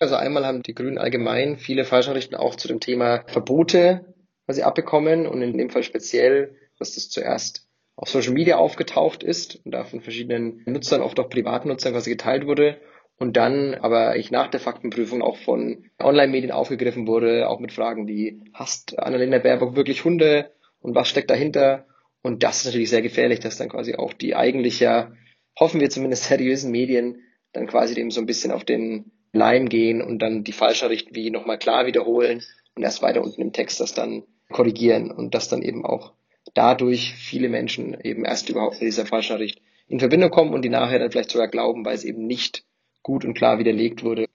Also 0.00 0.14
einmal 0.14 0.46
haben 0.46 0.62
die 0.62 0.74
Grünen 0.74 0.96
allgemein 0.96 1.58
viele 1.58 1.84
Falschnachrichten 1.84 2.34
auch 2.34 2.54
zu 2.54 2.66
dem 2.66 2.80
Thema 2.80 3.24
Verbote 3.26 4.06
quasi 4.46 4.62
abbekommen 4.62 5.26
und 5.26 5.42
in 5.42 5.58
dem 5.58 5.70
Fall 5.70 5.82
speziell, 5.82 6.56
dass 6.78 6.94
das 6.94 7.10
zuerst 7.10 7.68
auf 7.96 8.08
Social 8.08 8.32
Media 8.32 8.56
aufgetaucht 8.56 9.22
ist 9.22 9.60
und 9.64 9.72
da 9.72 9.84
von 9.84 10.00
verschiedenen 10.00 10.62
Nutzern, 10.66 11.00
oft 11.00 11.18
auch 11.18 11.28
Privatnutzern 11.28 11.92
quasi 11.92 12.10
geteilt 12.10 12.46
wurde 12.46 12.80
und 13.18 13.36
dann 13.36 13.74
aber 13.74 14.16
ich 14.16 14.30
nach 14.30 14.48
der 14.48 14.60
Faktenprüfung 14.60 15.22
auch 15.22 15.38
von 15.38 15.90
Online-Medien 15.98 16.52
aufgegriffen 16.52 17.06
wurde, 17.06 17.48
auch 17.48 17.60
mit 17.60 17.72
Fragen 17.72 18.06
wie, 18.06 18.42
hasst 18.52 18.98
Annalena 18.98 19.38
Baerbock 19.38 19.74
wirklich 19.74 20.04
Hunde 20.04 20.52
und 20.80 20.94
was 20.94 21.08
steckt 21.08 21.30
dahinter? 21.30 21.86
Und 22.22 22.42
das 22.42 22.58
ist 22.58 22.66
natürlich 22.66 22.90
sehr 22.90 23.02
gefährlich, 23.02 23.40
dass 23.40 23.56
dann 23.56 23.70
quasi 23.70 23.94
auch 23.94 24.12
die 24.12 24.34
eigentlich 24.34 24.80
ja, 24.80 25.12
hoffen 25.58 25.80
wir 25.80 25.88
zumindest 25.88 26.24
seriösen 26.24 26.70
Medien 26.70 27.22
dann 27.52 27.66
quasi 27.66 27.94
dem 27.94 28.10
so 28.10 28.20
ein 28.20 28.26
bisschen 28.26 28.52
auf 28.52 28.64
den 28.64 29.12
Leim 29.32 29.68
gehen 29.68 30.02
und 30.02 30.18
dann 30.20 30.44
die 30.44 30.52
Falschnachrichten 30.52 31.14
wie 31.14 31.30
nochmal 31.30 31.58
klar 31.58 31.86
wiederholen 31.86 32.42
und 32.74 32.82
erst 32.82 33.02
weiter 33.02 33.22
unten 33.22 33.40
im 33.40 33.52
Text 33.52 33.80
das 33.80 33.94
dann 33.94 34.24
korrigieren 34.50 35.10
und 35.10 35.34
dass 35.34 35.48
dann 35.48 35.62
eben 35.62 35.84
auch 35.84 36.12
dadurch 36.54 37.14
viele 37.14 37.48
Menschen 37.48 38.00
eben 38.00 38.24
erst 38.24 38.48
überhaupt 38.48 38.74
mit 38.74 38.82
dieser 38.82 39.06
Falschnachricht 39.06 39.60
in 39.88 40.00
Verbindung 40.00 40.30
kommen 40.30 40.54
und 40.54 40.62
die 40.62 40.68
nachher 40.68 40.98
dann 40.98 41.10
vielleicht 41.10 41.30
sogar 41.30 41.48
glauben, 41.48 41.84
weil 41.84 41.94
es 41.94 42.04
eben 42.04 42.26
nicht 42.26 42.64
gut 43.02 43.24
und 43.24 43.34
klar 43.34 43.58
widerlegt 43.58 44.02
wurde. 44.02 44.26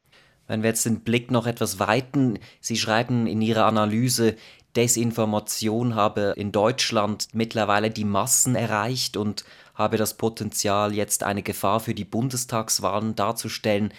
Wenn 0.48 0.64
wir 0.64 0.70
jetzt 0.70 0.86
den 0.86 1.02
Blick 1.02 1.32
noch 1.32 1.48
etwas 1.48 1.80
weiten, 1.80 2.40
Sie 2.60 2.78
schreiben 2.78 3.28
in 3.28 3.42
Ihrer 3.42 3.66
Analyse, 3.66 4.36
Desinformation 4.76 5.96
habe 5.96 6.34
in 6.38 6.52
Deutschland 6.52 7.28
mittlerweile 7.34 7.90
die 7.90 8.06
Massen 8.06 8.56
erreicht 8.56 9.18
und 9.18 9.44
habe 9.76 9.98
das 9.98 10.16
Potenzial, 10.16 10.94
jetzt 10.94 11.24
eine 11.24 11.44
Gefahr 11.44 11.80
für 11.80 11.94
die 11.94 12.06
Bundestagswahlen 12.06 13.16
darzustellen. 13.16 13.94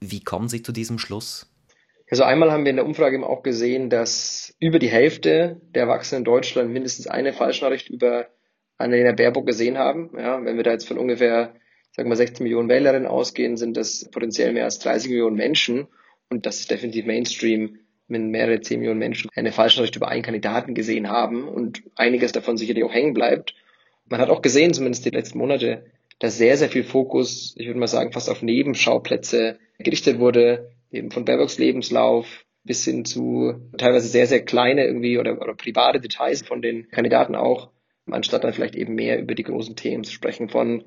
Wie 0.00 0.22
kommen 0.22 0.48
Sie 0.48 0.62
zu 0.62 0.72
diesem 0.72 0.98
Schluss? 0.98 1.49
Also 2.10 2.24
einmal 2.24 2.50
haben 2.50 2.64
wir 2.64 2.70
in 2.70 2.76
der 2.76 2.86
Umfrage 2.86 3.14
eben 3.14 3.24
auch 3.24 3.44
gesehen, 3.44 3.88
dass 3.88 4.54
über 4.58 4.80
die 4.80 4.88
Hälfte 4.88 5.60
der 5.74 5.82
Erwachsenen 5.82 6.20
in 6.20 6.24
Deutschland 6.24 6.72
mindestens 6.72 7.06
eine 7.06 7.32
Falschnachricht 7.32 7.88
über 7.88 8.26
Annalena 8.78 9.12
Baerbock 9.12 9.46
gesehen 9.46 9.78
haben. 9.78 10.10
Ja, 10.18 10.44
wenn 10.44 10.56
wir 10.56 10.64
da 10.64 10.72
jetzt 10.72 10.88
von 10.88 10.98
ungefähr 10.98 11.54
sagen 11.92 12.08
wir 12.08 12.16
16 12.16 12.42
Millionen 12.42 12.68
Wählerinnen 12.68 13.06
ausgehen, 13.06 13.56
sind 13.56 13.76
das 13.76 14.08
potenziell 14.10 14.52
mehr 14.52 14.64
als 14.64 14.80
30 14.80 15.10
Millionen 15.10 15.36
Menschen. 15.36 15.86
Und 16.30 16.46
das 16.46 16.60
ist 16.60 16.70
definitiv 16.70 17.06
Mainstream, 17.06 17.78
wenn 18.08 18.30
mehrere 18.30 18.60
10 18.60 18.80
Millionen 18.80 18.98
Menschen 18.98 19.30
eine 19.34 19.52
Falschnachricht 19.52 19.96
über 19.96 20.08
einen 20.08 20.22
Kandidaten 20.22 20.74
gesehen 20.74 21.08
haben 21.08 21.46
und 21.46 21.82
einiges 21.94 22.32
davon 22.32 22.56
sicherlich 22.56 22.82
auch 22.82 22.92
hängen 22.92 23.14
bleibt. 23.14 23.54
Man 24.06 24.20
hat 24.20 24.30
auch 24.30 24.42
gesehen, 24.42 24.74
zumindest 24.74 25.04
die 25.04 25.10
letzten 25.10 25.38
Monate, 25.38 25.84
dass 26.18 26.38
sehr, 26.38 26.56
sehr 26.56 26.68
viel 26.68 26.84
Fokus, 26.84 27.54
ich 27.56 27.66
würde 27.66 27.78
mal 27.78 27.86
sagen, 27.86 28.12
fast 28.12 28.28
auf 28.28 28.42
Nebenschauplätze 28.42 29.58
gerichtet 29.78 30.18
wurde, 30.18 30.70
eben 30.90 31.10
von 31.10 31.24
Baerbocks 31.24 31.58
Lebenslauf 31.58 32.44
bis 32.64 32.84
hin 32.84 33.04
zu 33.04 33.54
teilweise 33.78 34.08
sehr, 34.08 34.26
sehr 34.26 34.44
kleine 34.44 34.84
irgendwie 34.84 35.18
oder, 35.18 35.40
oder 35.40 35.54
private 35.54 36.00
Details 36.00 36.42
von 36.42 36.60
den 36.60 36.88
Kandidaten 36.90 37.34
auch, 37.34 37.70
anstatt 38.10 38.44
dann 38.44 38.52
vielleicht 38.52 38.76
eben 38.76 38.94
mehr 38.94 39.20
über 39.20 39.34
die 39.34 39.42
großen 39.42 39.76
Themen 39.76 40.04
zu 40.04 40.12
sprechen, 40.12 40.48
von 40.48 40.84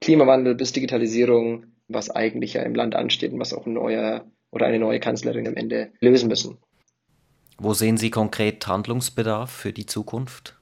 Klimawandel 0.00 0.54
bis 0.54 0.72
Digitalisierung, 0.72 1.66
was 1.88 2.10
eigentlich 2.10 2.54
ja 2.54 2.62
im 2.62 2.74
Land 2.74 2.94
ansteht 2.94 3.32
und 3.32 3.40
was 3.40 3.54
auch 3.54 3.66
ein 3.66 3.72
neuer 3.72 4.30
oder 4.50 4.66
eine 4.66 4.78
neue 4.78 5.00
Kanzlerin 5.00 5.48
am 5.48 5.56
Ende 5.56 5.92
lösen 6.00 6.28
müssen. 6.28 6.58
Wo 7.58 7.72
sehen 7.72 7.96
Sie 7.96 8.10
konkret 8.10 8.66
Handlungsbedarf 8.66 9.50
für 9.50 9.72
die 9.72 9.86
Zukunft? 9.86 10.56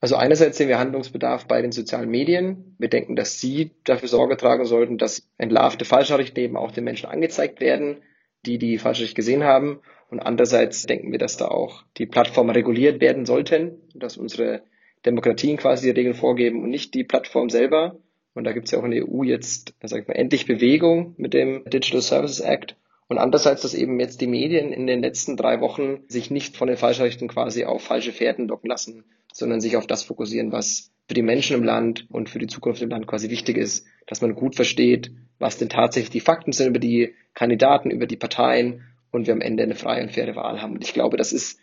Also 0.00 0.16
einerseits 0.16 0.56
sehen 0.56 0.68
wir 0.68 0.78
Handlungsbedarf 0.78 1.46
bei 1.46 1.60
den 1.60 1.72
sozialen 1.72 2.08
Medien. 2.08 2.74
Wir 2.78 2.88
denken, 2.88 3.16
dass 3.16 3.38
sie 3.38 3.72
dafür 3.84 4.08
Sorge 4.08 4.38
tragen 4.38 4.64
sollten, 4.64 4.96
dass 4.96 5.28
entlarvte 5.36 5.84
Falschnachrichten 5.84 6.42
eben 6.42 6.56
auch 6.56 6.70
den 6.70 6.84
Menschen 6.84 7.10
angezeigt 7.10 7.60
werden, 7.60 7.98
die 8.46 8.58
die 8.58 8.78
Falschnachricht 8.78 9.16
gesehen 9.16 9.44
haben. 9.44 9.80
Und 10.08 10.20
andererseits 10.20 10.84
denken 10.84 11.12
wir, 11.12 11.18
dass 11.18 11.36
da 11.36 11.48
auch 11.48 11.84
die 11.98 12.06
Plattformen 12.06 12.50
reguliert 12.50 13.00
werden 13.02 13.26
sollten, 13.26 13.82
dass 13.94 14.16
unsere 14.16 14.62
Demokratien 15.04 15.58
quasi 15.58 15.86
die 15.86 15.98
Regeln 15.98 16.14
vorgeben 16.14 16.62
und 16.62 16.70
nicht 16.70 16.94
die 16.94 17.04
Plattform 17.04 17.50
selber. 17.50 17.96
Und 18.32 18.44
da 18.44 18.52
gibt 18.52 18.66
es 18.66 18.72
ja 18.72 18.78
auch 18.78 18.84
in 18.84 18.92
der 18.92 19.06
EU 19.06 19.22
jetzt, 19.22 19.74
sag 19.82 20.00
ich 20.00 20.08
mal, 20.08 20.14
endlich 20.14 20.46
Bewegung 20.46 21.14
mit 21.18 21.34
dem 21.34 21.64
Digital 21.64 22.00
Services 22.00 22.40
Act. 22.40 22.76
Und 23.10 23.18
andererseits, 23.18 23.62
dass 23.62 23.74
eben 23.74 23.98
jetzt 23.98 24.20
die 24.20 24.28
Medien 24.28 24.72
in 24.72 24.86
den 24.86 25.00
letzten 25.00 25.36
drei 25.36 25.60
Wochen 25.60 26.04
sich 26.06 26.30
nicht 26.30 26.56
von 26.56 26.68
den 26.68 26.76
Falschrechten 26.76 27.26
quasi 27.26 27.64
auf 27.64 27.82
falsche 27.82 28.12
Fährten 28.12 28.46
locken 28.46 28.70
lassen, 28.70 29.02
sondern 29.32 29.60
sich 29.60 29.76
auf 29.76 29.88
das 29.88 30.04
fokussieren, 30.04 30.52
was 30.52 30.92
für 31.08 31.14
die 31.14 31.22
Menschen 31.22 31.56
im 31.56 31.64
Land 31.64 32.06
und 32.08 32.30
für 32.30 32.38
die 32.38 32.46
Zukunft 32.46 32.82
im 32.82 32.90
Land 32.90 33.08
quasi 33.08 33.28
wichtig 33.28 33.56
ist, 33.56 33.84
dass 34.06 34.20
man 34.20 34.36
gut 34.36 34.54
versteht, 34.54 35.10
was 35.40 35.58
denn 35.58 35.68
tatsächlich 35.68 36.10
die 36.10 36.20
Fakten 36.20 36.52
sind 36.52 36.68
über 36.68 36.78
die 36.78 37.12
Kandidaten, 37.34 37.90
über 37.90 38.06
die 38.06 38.14
Parteien 38.14 38.84
und 39.10 39.26
wir 39.26 39.34
am 39.34 39.40
Ende 39.40 39.64
eine 39.64 39.74
freie 39.74 40.04
und 40.04 40.12
faire 40.12 40.36
Wahl 40.36 40.62
haben. 40.62 40.74
Und 40.74 40.84
ich 40.84 40.94
glaube, 40.94 41.16
das 41.16 41.32
ist 41.32 41.58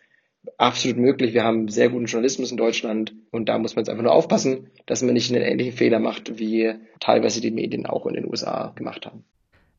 absolut 0.58 0.98
möglich. 0.98 1.34
Wir 1.34 1.46
haben 1.46 1.70
sehr 1.70 1.88
guten 1.88 2.08
Journalismus 2.08 2.52
in 2.52 2.58
Deutschland 2.58 3.14
und 3.32 3.48
da 3.48 3.58
muss 3.58 3.78
man 3.78 3.84
jetzt 3.84 3.90
einfach 3.90 4.04
nur 4.04 4.12
aufpassen, 4.12 4.70
dass 4.86 5.02
man 5.02 5.14
nicht 5.14 5.34
einen 5.34 5.46
ähnlichen 5.46 5.78
Fehler 5.78 6.00
macht, 6.00 6.40
wie 6.40 6.74
teilweise 7.00 7.40
die 7.40 7.52
Medien 7.52 7.86
auch 7.86 8.06
in 8.06 8.16
den 8.16 8.28
USA 8.28 8.74
gemacht 8.76 9.06
haben. 9.06 9.24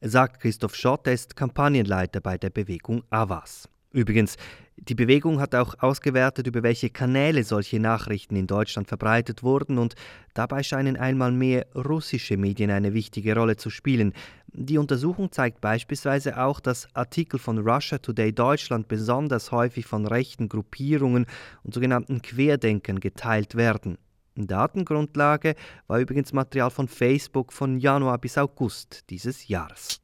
Sagt 0.01 0.41
Christoph 0.41 0.77
Schott, 0.77 1.09
er 1.09 1.15
ist 1.15 1.35
Kampagnenleiter 1.35 2.21
bei 2.21 2.39
der 2.39 2.51
Bewegung 2.51 3.03
AWAS. 3.11 3.69
Übrigens, 3.91 4.37
die 4.77 4.95
Bewegung 4.95 5.41
hat 5.41 5.57
auch 5.57 5.75
ausgewertet, 5.81 6.47
über 6.47 6.63
welche 6.63 6.89
Kanäle 6.89 7.43
solche 7.43 7.81
Nachrichten 7.81 8.37
in 8.37 8.47
Deutschland 8.47 8.87
verbreitet 8.87 9.43
wurden, 9.43 9.77
und 9.77 9.97
dabei 10.35 10.63
scheinen 10.63 10.97
einmal 10.97 11.33
mehr 11.33 11.67
russische 11.75 12.37
Medien 12.37 12.71
eine 12.71 12.95
wichtige 12.95 13.35
Rolle 13.35 13.57
zu 13.57 13.71
spielen. 13.71 14.13
Die 14.53 14.79
Untersuchung 14.79 15.33
zeigt 15.33 15.61
beispielsweise 15.61 16.41
auch, 16.41 16.61
dass 16.61 16.87
Artikel 16.95 17.41
von 17.41 17.59
Russia 17.59 17.99
Today 17.99 18.33
Deutschland 18.33 18.87
besonders 18.87 19.51
häufig 19.51 19.87
von 19.87 20.07
rechten 20.07 20.49
Gruppierungen 20.49 21.27
und 21.65 21.75
sogenannten 21.75 22.23
Querdenkern 22.23 23.01
geteilt 23.01 23.57
werden. 23.57 23.99
Datengrundlage 24.47 25.55
war 25.87 25.99
übrigens 25.99 26.33
Material 26.33 26.71
von 26.71 26.89
Facebook 26.89 27.53
von 27.53 27.79
Januar 27.79 28.19
bis 28.19 28.39
August 28.39 29.05
dieses 29.11 29.49
Jahres. 29.49 30.01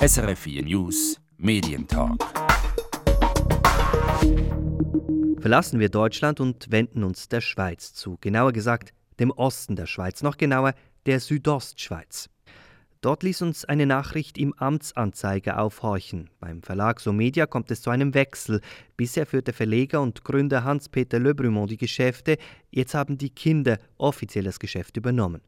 SRF 0.00 0.38
4 0.38 0.64
News 0.64 1.20
Medientalk. 1.36 2.22
Verlassen 5.40 5.78
wir 5.78 5.88
Deutschland 5.88 6.40
und 6.40 6.70
wenden 6.70 7.04
uns 7.04 7.28
der 7.28 7.40
Schweiz 7.40 7.92
zu, 7.92 8.16
genauer 8.20 8.52
gesagt 8.52 8.94
dem 9.18 9.30
Osten 9.30 9.76
der 9.76 9.86
Schweiz, 9.86 10.22
noch 10.22 10.36
genauer 10.36 10.74
der 11.06 11.20
Südostschweiz. 11.20 12.30
Dort 13.04 13.22
ließ 13.22 13.42
uns 13.42 13.66
eine 13.66 13.84
Nachricht 13.84 14.38
im 14.38 14.54
Amtsanzeiger 14.54 15.60
aufhorchen. 15.60 16.30
Beim 16.40 16.62
Verlag 16.62 17.00
So 17.00 17.12
Media 17.12 17.44
kommt 17.44 17.70
es 17.70 17.82
zu 17.82 17.90
einem 17.90 18.14
Wechsel. 18.14 18.62
Bisher 18.96 19.26
führte 19.26 19.52
Verleger 19.52 20.00
und 20.00 20.24
Gründer 20.24 20.64
Hans-Peter 20.64 21.20
Lebrumont 21.20 21.70
die 21.70 21.76
Geschäfte, 21.76 22.38
jetzt 22.70 22.94
haben 22.94 23.18
die 23.18 23.28
Kinder 23.28 23.78
offiziell 23.98 24.44
das 24.44 24.58
Geschäft 24.58 24.96
übernommen. 24.96 25.42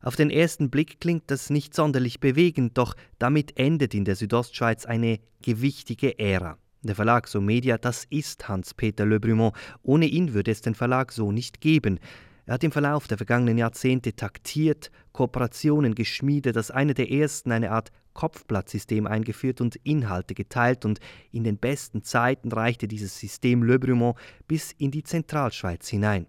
Auf 0.00 0.16
den 0.16 0.30
ersten 0.30 0.70
Blick 0.70 1.02
klingt 1.02 1.30
das 1.30 1.50
nicht 1.50 1.74
sonderlich 1.74 2.18
bewegend, 2.18 2.78
doch 2.78 2.94
damit 3.18 3.58
endet 3.58 3.92
in 3.92 4.06
der 4.06 4.16
Südostschweiz 4.16 4.86
eine 4.86 5.20
gewichtige 5.42 6.18
Ära. 6.18 6.56
Der 6.80 6.94
Verlag 6.94 7.28
So 7.28 7.42
Media, 7.42 7.76
das 7.76 8.06
ist 8.08 8.48
Hans-Peter 8.48 9.04
Lebrumont. 9.04 9.54
Ohne 9.82 10.06
ihn 10.06 10.32
würde 10.32 10.50
es 10.50 10.62
den 10.62 10.74
Verlag 10.74 11.12
so 11.12 11.30
nicht 11.30 11.60
geben. 11.60 12.00
Er 12.50 12.54
hat 12.54 12.64
im 12.64 12.72
Verlauf 12.72 13.06
der 13.06 13.16
vergangenen 13.16 13.58
Jahrzehnte 13.58 14.16
taktiert, 14.16 14.90
Kooperationen 15.12 15.94
geschmiedet, 15.94 16.56
als 16.56 16.72
einer 16.72 16.94
der 16.94 17.08
ersten 17.08 17.52
eine 17.52 17.70
Art 17.70 17.92
Kopfblattsystem 18.12 19.06
eingeführt 19.06 19.60
und 19.60 19.76
Inhalte 19.84 20.34
geteilt 20.34 20.84
und 20.84 20.98
in 21.30 21.44
den 21.44 21.58
besten 21.58 22.02
Zeiten 22.02 22.50
reichte 22.50 22.88
dieses 22.88 23.16
System 23.16 23.62
Lebrumont 23.62 24.18
bis 24.48 24.72
in 24.72 24.90
die 24.90 25.04
Zentralschweiz 25.04 25.86
hinein. 25.86 26.26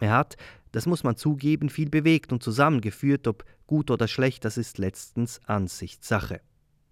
Er 0.00 0.10
hat, 0.10 0.36
das 0.72 0.86
muss 0.86 1.04
man 1.04 1.14
zugeben, 1.14 1.68
viel 1.68 1.90
bewegt 1.90 2.32
und 2.32 2.42
zusammengeführt, 2.42 3.28
ob 3.28 3.44
gut 3.68 3.92
oder 3.92 4.08
schlecht, 4.08 4.44
das 4.44 4.58
ist 4.58 4.78
letztens 4.78 5.40
Ansichtssache 5.46 6.40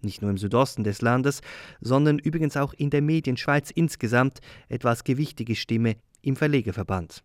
nicht 0.03 0.21
nur 0.21 0.31
im 0.31 0.37
Südosten 0.37 0.83
des 0.83 1.01
Landes, 1.01 1.41
sondern 1.79 2.17
übrigens 2.17 2.57
auch 2.57 2.73
in 2.73 2.89
der 2.89 3.03
Medienschweiz 3.03 3.69
insgesamt 3.69 4.39
etwas 4.67 5.03
gewichtige 5.03 5.55
Stimme 5.55 5.97
im 6.23 6.35
Verlegerverband. 6.35 7.23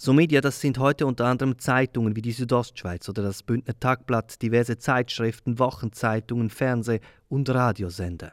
So 0.00 0.12
Media, 0.12 0.40
das 0.40 0.60
sind 0.60 0.78
heute 0.78 1.06
unter 1.06 1.26
anderem 1.26 1.58
Zeitungen 1.58 2.14
wie 2.14 2.22
die 2.22 2.30
Südostschweiz 2.30 3.08
oder 3.08 3.24
das 3.24 3.42
Bündner 3.42 3.74
Tagblatt, 3.80 4.40
diverse 4.40 4.78
Zeitschriften, 4.78 5.58
Wochenzeitungen, 5.58 6.50
Fernseh- 6.50 7.00
und 7.28 7.50
Radiosender. 7.50 8.30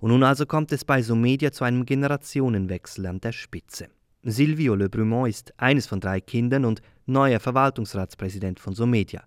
Und 0.00 0.12
nun 0.12 0.22
also 0.22 0.46
kommt 0.46 0.72
es 0.72 0.86
bei 0.86 1.02
So 1.02 1.14
Media 1.14 1.52
zu 1.52 1.64
einem 1.64 1.84
Generationenwechsel 1.84 3.04
an 3.04 3.20
der 3.20 3.32
Spitze. 3.32 3.88
Silvio 4.22 4.74
Le 4.74 4.88
Brumont 4.88 5.28
ist 5.28 5.52
eines 5.58 5.86
von 5.86 6.00
drei 6.00 6.22
Kindern 6.22 6.64
und 6.64 6.80
neuer 7.04 7.40
Verwaltungsratspräsident 7.40 8.58
von 8.58 8.72
Somedia. 8.72 9.22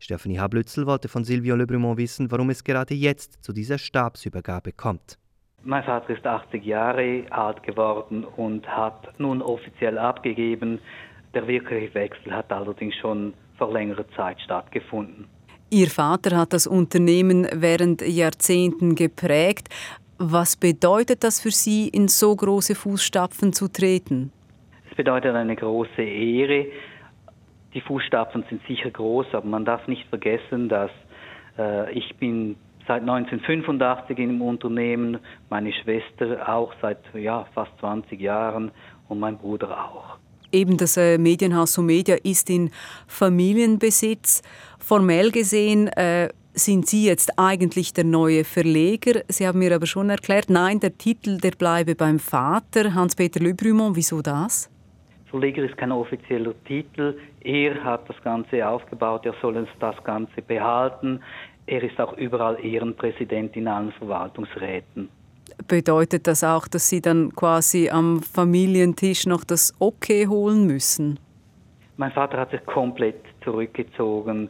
Stephanie 0.00 0.38
Hablützel 0.38 0.86
wollte 0.86 1.08
von 1.08 1.24
Silvio 1.24 1.56
Le 1.56 1.66
Brumont 1.66 1.96
wissen, 1.96 2.30
warum 2.30 2.50
es 2.50 2.62
gerade 2.62 2.92
jetzt 2.92 3.42
zu 3.42 3.54
dieser 3.54 3.78
Stabsübergabe 3.78 4.72
kommt. 4.72 5.18
Mein 5.62 5.84
Vater 5.84 6.10
ist 6.10 6.26
80 6.26 6.62
Jahre 6.62 7.24
alt 7.30 7.62
geworden 7.62 8.24
und 8.24 8.68
hat 8.68 9.18
nun 9.18 9.40
offiziell 9.40 9.96
abgegeben. 9.96 10.78
Der 11.34 11.46
wirkliche 11.46 11.92
Wechsel 11.94 12.32
hat 12.32 12.52
allerdings 12.52 12.94
schon 12.96 13.34
vor 13.58 13.72
längerer 13.72 14.08
Zeit 14.16 14.40
stattgefunden. 14.40 15.26
Ihr 15.70 15.88
Vater 15.88 16.36
hat 16.36 16.52
das 16.52 16.66
Unternehmen 16.66 17.48
während 17.52 18.02
Jahrzehnten 18.02 18.94
geprägt. 18.94 19.68
Was 20.18 20.56
bedeutet 20.56 21.24
das 21.24 21.40
für 21.40 21.50
Sie, 21.50 21.88
in 21.88 22.06
so 22.06 22.36
große 22.36 22.76
Fußstapfen 22.76 23.52
zu 23.52 23.66
treten? 23.68 24.30
Es 24.88 24.96
bedeutet 24.96 25.34
eine 25.34 25.56
große 25.56 26.02
Ehre. 26.02 26.66
Die 27.72 27.80
Fußstapfen 27.80 28.44
sind 28.48 28.62
sicher 28.68 28.90
groß, 28.90 29.26
aber 29.32 29.46
man 29.48 29.64
darf 29.64 29.88
nicht 29.88 30.06
vergessen, 30.08 30.68
dass 30.68 30.92
äh, 31.58 31.92
ich 31.92 32.14
bin 32.16 32.54
seit 32.86 33.00
1985 33.00 34.18
im 34.18 34.40
Unternehmen, 34.42 35.18
meine 35.50 35.72
Schwester 35.72 36.48
auch 36.48 36.72
seit 36.80 36.98
ja, 37.14 37.46
fast 37.54 37.72
20 37.80 38.20
Jahren 38.20 38.70
und 39.08 39.18
mein 39.18 39.36
Bruder 39.36 39.70
auch. 39.70 40.18
Eben 40.54 40.76
das 40.76 40.96
äh, 40.96 41.18
Medienhaus 41.18 41.72
so 41.72 41.82
Media 41.82 42.16
ist 42.22 42.48
in 42.48 42.70
Familienbesitz. 43.08 44.40
Formell 44.78 45.32
gesehen 45.32 45.88
äh, 45.88 46.28
sind 46.52 46.86
Sie 46.86 47.06
jetzt 47.06 47.36
eigentlich 47.40 47.92
der 47.92 48.04
neue 48.04 48.44
Verleger. 48.44 49.22
Sie 49.26 49.48
haben 49.48 49.58
mir 49.58 49.74
aber 49.74 49.86
schon 49.86 50.10
erklärt, 50.10 50.50
nein, 50.50 50.78
der 50.78 50.96
Titel, 50.96 51.38
der 51.38 51.50
bleibe 51.50 51.96
beim 51.96 52.20
Vater, 52.20 52.94
Hans-Peter 52.94 53.40
Le 53.40 53.52
Brumont. 53.52 53.96
Wieso 53.96 54.22
das? 54.22 54.70
Verleger 55.28 55.64
ist 55.64 55.76
kein 55.76 55.90
offizieller 55.90 56.54
Titel. 56.64 57.18
Er 57.40 57.82
hat 57.82 58.08
das 58.08 58.22
Ganze 58.22 58.64
aufgebaut, 58.64 59.26
er 59.26 59.34
soll 59.42 59.56
uns 59.56 59.68
das 59.80 59.96
Ganze 60.04 60.40
behalten. 60.40 61.18
Er 61.66 61.82
ist 61.82 61.98
auch 61.98 62.16
überall 62.16 62.64
Ehrenpräsident 62.64 63.56
in 63.56 63.66
allen 63.66 63.90
Verwaltungsräten. 63.90 65.08
Bedeutet 65.68 66.26
das 66.26 66.44
auch, 66.44 66.68
dass 66.68 66.88
Sie 66.88 67.00
dann 67.00 67.34
quasi 67.34 67.90
am 67.90 68.22
Familientisch 68.22 69.26
noch 69.26 69.44
das 69.44 69.72
Okay 69.78 70.26
holen 70.26 70.66
müssen? 70.66 71.18
Mein 71.96 72.12
Vater 72.12 72.38
hat 72.38 72.50
sich 72.50 72.64
komplett 72.66 73.22
zurückgezogen. 73.42 74.48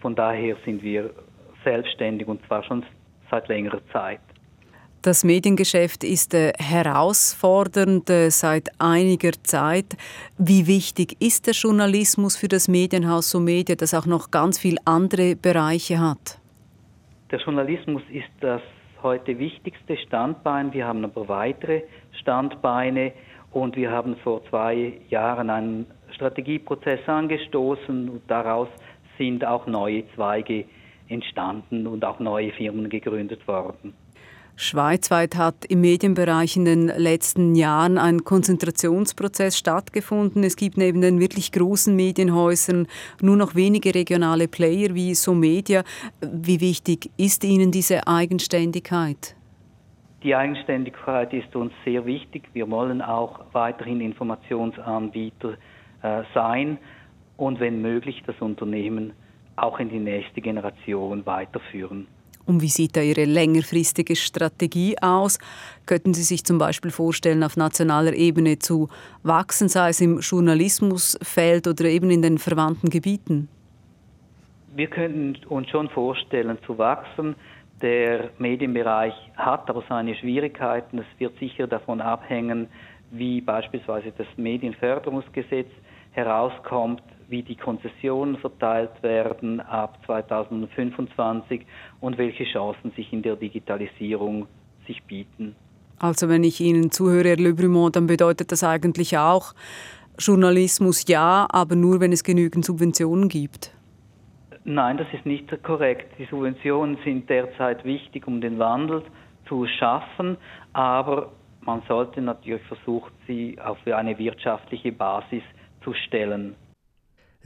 Von 0.00 0.14
daher 0.14 0.56
sind 0.64 0.82
wir 0.82 1.10
selbstständig 1.64 2.26
und 2.26 2.44
zwar 2.46 2.62
schon 2.62 2.84
seit 3.30 3.48
längerer 3.48 3.80
Zeit. 3.92 4.20
Das 5.02 5.22
Mediengeschäft 5.22 6.02
ist 6.02 6.34
äh, 6.34 6.52
herausfordernd 6.58 8.10
äh, 8.10 8.30
seit 8.30 8.70
einiger 8.80 9.32
Zeit. 9.44 9.96
Wie 10.36 10.66
wichtig 10.66 11.16
ist 11.20 11.46
der 11.46 11.54
Journalismus 11.54 12.36
für 12.36 12.48
das 12.48 12.66
Medienhaus 12.66 13.30
so 13.30 13.38
Media, 13.38 13.76
das 13.76 13.94
auch 13.94 14.06
noch 14.06 14.32
ganz 14.32 14.58
viele 14.58 14.78
andere 14.84 15.36
Bereiche 15.36 16.00
hat? 16.00 16.40
Der 17.30 17.38
Journalismus 17.38 18.02
ist 18.10 18.30
das 18.40 18.62
heute 19.02 19.38
wichtigste 19.38 19.96
Standbein. 19.96 20.72
Wir 20.72 20.86
haben 20.86 21.04
aber 21.04 21.28
weitere 21.28 21.82
Standbeine 22.20 23.12
und 23.52 23.76
wir 23.76 23.90
haben 23.90 24.16
vor 24.16 24.44
zwei 24.50 24.94
Jahren 25.08 25.50
einen 25.50 25.86
Strategieprozess 26.12 27.00
angestoßen 27.06 28.08
und 28.08 28.22
daraus 28.28 28.68
sind 29.18 29.44
auch 29.44 29.66
neue 29.66 30.04
Zweige 30.14 30.64
entstanden 31.08 31.86
und 31.86 32.04
auch 32.04 32.18
neue 32.18 32.52
Firmen 32.52 32.88
gegründet 32.88 33.46
worden. 33.46 33.94
Schweizweit 34.58 35.36
hat 35.36 35.66
im 35.66 35.82
Medienbereich 35.82 36.56
in 36.56 36.64
den 36.64 36.86
letzten 36.88 37.54
Jahren 37.54 37.98
ein 37.98 38.24
Konzentrationsprozess 38.24 39.58
stattgefunden. 39.58 40.42
Es 40.44 40.56
gibt 40.56 40.78
neben 40.78 41.02
den 41.02 41.20
wirklich 41.20 41.52
großen 41.52 41.94
Medienhäusern 41.94 42.86
nur 43.20 43.36
noch 43.36 43.54
wenige 43.54 43.94
regionale 43.94 44.48
Player 44.48 44.94
wie 44.94 45.14
SoMedia. 45.14 45.84
Wie 46.22 46.62
wichtig 46.62 47.10
ist 47.18 47.44
Ihnen 47.44 47.70
diese 47.70 48.06
Eigenständigkeit? 48.06 49.36
Die 50.22 50.34
Eigenständigkeit 50.34 51.34
ist 51.34 51.54
uns 51.54 51.72
sehr 51.84 52.06
wichtig. 52.06 52.48
Wir 52.54 52.70
wollen 52.70 53.02
auch 53.02 53.40
weiterhin 53.52 54.00
Informationsanbieter 54.00 55.58
äh, 56.02 56.22
sein 56.32 56.78
und 57.36 57.60
wenn 57.60 57.82
möglich 57.82 58.22
das 58.26 58.36
Unternehmen 58.40 59.12
auch 59.56 59.78
in 59.78 59.90
die 59.90 59.98
nächste 59.98 60.40
Generation 60.40 61.26
weiterführen. 61.26 62.06
Und 62.46 62.62
wie 62.62 62.68
sieht 62.68 62.96
da 62.96 63.00
Ihre 63.00 63.24
längerfristige 63.24 64.14
Strategie 64.14 64.96
aus? 65.00 65.38
Könnten 65.84 66.14
Sie 66.14 66.22
sich 66.22 66.44
zum 66.44 66.58
Beispiel 66.58 66.92
vorstellen, 66.92 67.42
auf 67.42 67.56
nationaler 67.56 68.14
Ebene 68.14 68.58
zu 68.58 68.88
wachsen, 69.24 69.68
sei 69.68 69.90
es 69.90 70.00
im 70.00 70.20
Journalismusfeld 70.20 71.66
oder 71.66 71.84
eben 71.86 72.10
in 72.10 72.22
den 72.22 72.38
verwandten 72.38 72.88
Gebieten? 72.88 73.48
Wir 74.76 74.86
könnten 74.86 75.36
uns 75.48 75.68
schon 75.70 75.88
vorstellen, 75.88 76.58
zu 76.66 76.78
wachsen. 76.78 77.34
Der 77.82 78.30
Medienbereich 78.38 79.14
hat 79.36 79.68
aber 79.68 79.82
seine 79.88 80.14
Schwierigkeiten. 80.14 80.98
Es 80.98 81.06
wird 81.18 81.38
sicher 81.38 81.66
davon 81.66 82.00
abhängen, 82.00 82.68
wie 83.10 83.40
beispielsweise 83.40 84.12
das 84.16 84.26
Medienförderungsgesetz 84.36 85.68
herauskommt, 86.12 87.02
wie 87.28 87.42
die 87.42 87.56
Konzessionen 87.56 88.36
verteilt 88.36 89.02
werden 89.02 89.60
ab 89.60 89.98
2025 90.06 91.66
und 92.00 92.18
welche 92.18 92.44
Chancen 92.44 92.92
sich 92.92 93.12
in 93.12 93.22
der 93.22 93.36
Digitalisierung 93.36 94.46
sich 94.86 95.02
bieten. 95.04 95.56
Also 95.98 96.28
wenn 96.28 96.44
ich 96.44 96.60
Ihnen 96.60 96.90
zuhöre, 96.90 97.30
Herr 97.30 97.36
Le 97.36 97.54
Brumont, 97.54 97.96
dann 97.96 98.06
bedeutet 98.06 98.52
das 98.52 98.62
eigentlich 98.62 99.16
auch, 99.16 99.54
Journalismus 100.18 101.04
ja, 101.08 101.46
aber 101.50 101.76
nur, 101.76 102.00
wenn 102.00 102.12
es 102.12 102.22
genügend 102.22 102.64
Subventionen 102.64 103.28
gibt. 103.28 103.72
Nein, 104.64 104.96
das 104.98 105.06
ist 105.12 105.24
nicht 105.26 105.62
korrekt. 105.62 106.12
Die 106.18 106.26
Subventionen 106.26 106.98
sind 107.04 107.30
derzeit 107.30 107.84
wichtig, 107.84 108.26
um 108.26 108.40
den 108.40 108.58
Wandel 108.58 109.02
zu 109.48 109.66
schaffen, 109.66 110.36
aber 110.72 111.32
man 111.60 111.82
sollte 111.88 112.20
natürlich 112.20 112.62
versuchen, 112.62 113.12
sie 113.26 113.58
auf 113.60 113.78
eine 113.86 114.18
wirtschaftliche 114.18 114.92
Basis 114.92 115.42
zu 115.82 115.94
stellen 115.94 116.56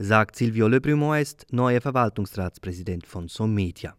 sagt 0.03 0.35
Silvio 0.35 0.67
Le 0.67 0.81
ist 1.19 1.45
neuer 1.51 1.79
Verwaltungsratspräsident 1.79 3.05
von 3.05 3.27
Somedia. 3.27 3.93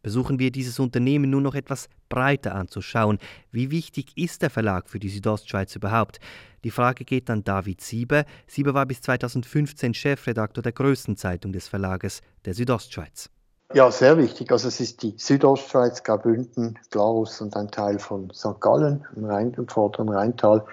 Besuchen 0.00 0.38
wir 0.38 0.52
dieses 0.52 0.78
Unternehmen 0.78 1.30
nun 1.30 1.42
noch 1.42 1.54
etwas 1.54 1.88
breiter 2.08 2.54
anzuschauen. 2.54 3.18
Wie 3.50 3.70
wichtig 3.70 4.12
ist 4.16 4.42
der 4.42 4.50
Verlag 4.50 4.88
für 4.88 5.00
die 5.00 5.08
Südostschweiz 5.08 5.74
überhaupt? 5.74 6.20
Die 6.62 6.70
Frage 6.70 7.04
geht 7.04 7.28
an 7.28 7.42
David 7.42 7.80
Sieber. 7.80 8.24
Sieber 8.46 8.74
war 8.74 8.86
bis 8.86 9.00
2015 9.00 9.94
Chefredakteur 9.94 10.62
der 10.62 10.72
größten 10.72 11.16
Zeitung 11.16 11.52
des 11.52 11.66
Verlages, 11.66 12.20
der 12.44 12.54
Südostschweiz. 12.54 13.28
Ja, 13.74 13.90
sehr 13.90 14.18
wichtig. 14.18 14.52
Also 14.52 14.68
es 14.68 14.80
ist 14.80 15.02
die 15.02 15.14
Südostschweiz, 15.16 16.02
Graubünden, 16.02 16.78
Glarus 16.90 17.40
und 17.40 17.56
ein 17.56 17.70
Teil 17.70 17.98
von 17.98 18.30
St. 18.32 18.60
Gallen 18.60 19.04
im, 19.16 19.24
Rhein, 19.24 19.54
im 19.54 19.66
vorderen 19.66 20.08
Rheintal. 20.08 20.64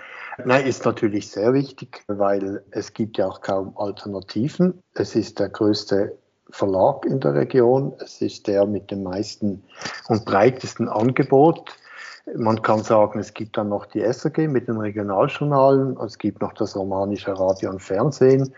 Nein, 0.46 0.66
ist 0.66 0.86
natürlich 0.86 1.32
sehr 1.32 1.54
wichtig, 1.54 2.04
weil 2.08 2.64
es 2.72 2.94
gibt 2.94 3.18
ja 3.18 3.28
auch 3.28 3.42
kaum 3.42 3.78
Alternativen. 3.78 4.82
Es 4.94 5.16
ist 5.16 5.40
der 5.40 5.50
größte 5.50 6.18
Verlag 6.52 7.06
in 7.06 7.20
der 7.20 7.34
Region. 7.34 7.94
Es 8.00 8.22
ist 8.22 8.48
der 8.48 8.66
mit 8.66 8.92
dem 8.92 9.04
meisten 9.04 9.64
und 10.08 10.26
breitesten 10.26 10.88
Angebot. 10.88 11.76
Man 12.36 12.62
kann 12.62 12.84
sagen, 12.84 13.20
es 13.20 13.34
gibt 13.34 13.58
dann 13.58 13.70
noch 13.70 13.86
die 13.88 14.02
SRG 14.02 14.48
mit 14.48 14.68
den 14.68 14.78
Regionaljournalen, 14.78 15.98
es 15.98 16.18
gibt 16.18 16.42
noch 16.42 16.54
das 16.54 16.76
romanische 16.76 17.38
Radio 17.38 17.72
und 17.72 17.82
Fernsehen 17.82 18.54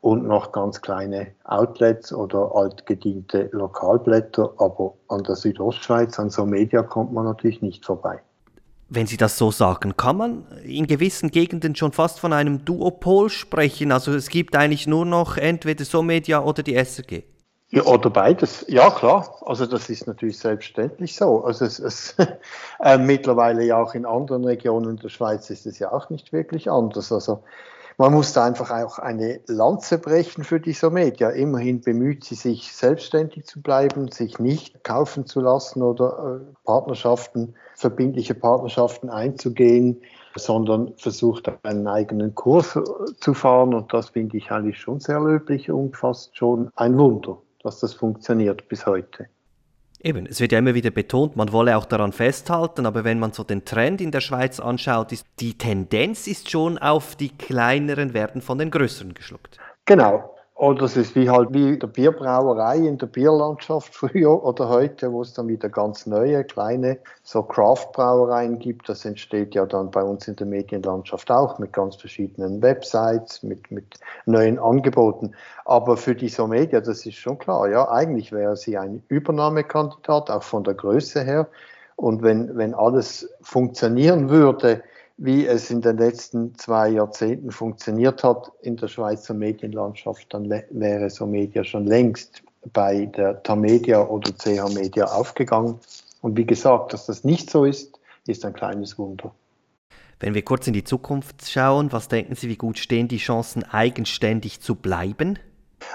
und 0.00 0.26
noch 0.26 0.52
ganz 0.52 0.80
kleine 0.80 1.32
Outlets 1.44 2.12
oder 2.12 2.54
altgediente 2.54 3.50
Lokalblätter. 3.52 4.54
Aber 4.56 4.94
an 5.08 5.22
der 5.24 5.36
Südostschweiz, 5.36 6.18
an 6.18 6.30
so 6.30 6.46
Media 6.46 6.82
kommt 6.82 7.12
man 7.12 7.24
natürlich 7.26 7.60
nicht 7.60 7.84
vorbei 7.84 8.22
wenn 8.90 9.06
Sie 9.06 9.16
das 9.16 9.38
so 9.38 9.50
sagen, 9.50 9.96
kann 9.96 10.16
man 10.16 10.44
in 10.64 10.86
gewissen 10.86 11.30
Gegenden 11.30 11.76
schon 11.76 11.92
fast 11.92 12.18
von 12.20 12.32
einem 12.32 12.64
Duopol 12.64 13.30
sprechen? 13.30 13.92
Also 13.92 14.12
es 14.12 14.28
gibt 14.28 14.56
eigentlich 14.56 14.86
nur 14.86 15.06
noch 15.06 15.36
entweder 15.36 15.84
SoMedia 15.84 16.42
oder 16.42 16.62
die 16.62 16.74
SRG. 16.74 17.22
Ja, 17.72 17.84
oder 17.84 18.10
beides. 18.10 18.64
Ja, 18.66 18.90
klar. 18.90 19.36
Also 19.46 19.64
das 19.64 19.88
ist 19.88 20.08
natürlich 20.08 20.38
selbstverständlich 20.38 21.14
so. 21.14 21.44
Also 21.44 21.64
es, 21.64 21.78
es 21.78 22.16
äh, 22.80 22.98
mittlerweile 22.98 23.64
ja 23.64 23.80
auch 23.80 23.94
in 23.94 24.04
anderen 24.04 24.44
Regionen 24.44 24.96
der 24.96 25.08
Schweiz 25.08 25.48
ist 25.50 25.66
es 25.66 25.78
ja 25.78 25.92
auch 25.92 26.10
nicht 26.10 26.32
wirklich 26.32 26.68
anders. 26.68 27.12
Also 27.12 27.44
man 28.00 28.14
muss 28.14 28.32
da 28.32 28.46
einfach 28.46 28.70
auch 28.70 28.98
eine 28.98 29.40
Lanze 29.46 29.98
brechen 29.98 30.42
für 30.42 30.58
die 30.58 30.74
Media. 30.90 31.28
Immerhin 31.28 31.82
bemüht 31.82 32.24
sie 32.24 32.34
sich, 32.34 32.74
selbstständig 32.74 33.44
zu 33.44 33.60
bleiben, 33.60 34.10
sich 34.10 34.38
nicht 34.38 34.82
kaufen 34.84 35.26
zu 35.26 35.42
lassen 35.42 35.82
oder 35.82 36.40
äh, 36.40 36.54
Partnerschaften, 36.64 37.54
verbindliche 37.76 38.34
Partnerschaften 38.34 39.10
einzugehen, 39.10 40.00
sondern 40.34 40.94
versucht 40.96 41.52
einen 41.62 41.86
eigenen 41.88 42.34
Kurs 42.34 42.74
äh, 42.74 42.82
zu 43.20 43.34
fahren. 43.34 43.74
Und 43.74 43.92
das 43.92 44.08
finde 44.08 44.38
ich 44.38 44.50
eigentlich 44.50 44.78
schon 44.78 44.98
sehr 44.98 45.20
löblich 45.20 45.70
und 45.70 45.94
fast 45.94 46.34
schon 46.34 46.70
ein 46.76 46.98
Wunder, 46.98 47.36
dass 47.62 47.80
das 47.80 47.92
funktioniert 47.92 48.66
bis 48.70 48.86
heute. 48.86 49.26
Eben, 50.02 50.24
es 50.26 50.40
wird 50.40 50.52
ja 50.52 50.58
immer 50.58 50.74
wieder 50.74 50.90
betont, 50.90 51.36
man 51.36 51.52
wolle 51.52 51.76
auch 51.76 51.84
daran 51.84 52.12
festhalten, 52.12 52.86
aber 52.86 53.04
wenn 53.04 53.18
man 53.18 53.32
so 53.32 53.44
den 53.44 53.66
Trend 53.66 54.00
in 54.00 54.10
der 54.10 54.22
Schweiz 54.22 54.58
anschaut, 54.58 55.12
ist 55.12 55.26
die 55.40 55.58
Tendenz 55.58 56.26
ist 56.26 56.50
schon 56.50 56.78
auf 56.78 57.16
die 57.16 57.28
kleineren 57.28 58.14
werden 58.14 58.40
von 58.40 58.56
den 58.56 58.70
größeren 58.70 59.12
geschluckt. 59.12 59.58
Genau. 59.84 60.34
Oder 60.60 60.82
es 60.82 60.94
ist 60.94 61.16
wie 61.16 61.30
halt 61.30 61.54
wie 61.54 61.78
der 61.78 61.86
Bierbrauerei 61.86 62.76
in 62.76 62.98
der 62.98 63.06
Bierlandschaft 63.06 63.94
früher 63.94 64.44
oder 64.44 64.68
heute, 64.68 65.10
wo 65.10 65.22
es 65.22 65.32
dann 65.32 65.48
wieder 65.48 65.70
ganz 65.70 66.04
neue, 66.04 66.44
kleine, 66.44 66.98
so 67.22 67.42
Craft-Brauereien 67.42 68.58
gibt. 68.58 68.86
Das 68.86 69.06
entsteht 69.06 69.54
ja 69.54 69.64
dann 69.64 69.90
bei 69.90 70.02
uns 70.02 70.28
in 70.28 70.36
der 70.36 70.46
Medienlandschaft 70.46 71.30
auch 71.30 71.58
mit 71.58 71.72
ganz 71.72 71.96
verschiedenen 71.96 72.60
Websites, 72.60 73.42
mit, 73.42 73.70
mit 73.70 74.00
neuen 74.26 74.58
Angeboten. 74.58 75.32
Aber 75.64 75.96
für 75.96 76.14
die 76.14 76.28
Somedia, 76.28 76.82
das 76.82 77.06
ist 77.06 77.14
schon 77.14 77.38
klar, 77.38 77.66
ja, 77.70 77.90
eigentlich 77.90 78.30
wäre 78.30 78.54
sie 78.54 78.76
ein 78.76 79.02
Übernahmekandidat, 79.08 80.30
auch 80.30 80.42
von 80.42 80.62
der 80.62 80.74
Größe 80.74 81.22
her. 81.22 81.48
Und 81.96 82.22
wenn, 82.22 82.54
wenn 82.58 82.74
alles 82.74 83.32
funktionieren 83.40 84.28
würde, 84.28 84.82
wie 85.22 85.46
es 85.46 85.70
in 85.70 85.82
den 85.82 85.98
letzten 85.98 86.54
zwei 86.56 86.88
Jahrzehnten 86.88 87.50
funktioniert 87.50 88.24
hat 88.24 88.50
in 88.62 88.78
der 88.78 88.88
Schweizer 88.88 89.34
Medienlandschaft, 89.34 90.32
dann 90.32 90.48
wäre 90.48 91.10
so 91.10 91.26
Media 91.26 91.62
schon 91.62 91.86
längst 91.86 92.42
bei 92.72 93.04
der 93.04 93.42
Tamedia 93.42 94.02
oder 94.02 94.32
CH 94.32 94.74
Media 94.74 95.04
aufgegangen. 95.04 95.78
Und 96.22 96.38
wie 96.38 96.46
gesagt, 96.46 96.94
dass 96.94 97.04
das 97.04 97.22
nicht 97.22 97.50
so 97.50 97.66
ist, 97.66 98.00
ist 98.26 98.46
ein 98.46 98.54
kleines 98.54 98.98
Wunder. 98.98 99.34
Wenn 100.20 100.32
wir 100.32 100.42
kurz 100.42 100.66
in 100.66 100.72
die 100.72 100.84
Zukunft 100.84 101.50
schauen, 101.50 101.92
was 101.92 102.08
denken 102.08 102.34
Sie, 102.34 102.48
wie 102.48 102.56
gut 102.56 102.78
stehen 102.78 103.06
die 103.06 103.18
Chancen, 103.18 103.62
eigenständig 103.62 104.62
zu 104.62 104.74
bleiben? 104.74 105.38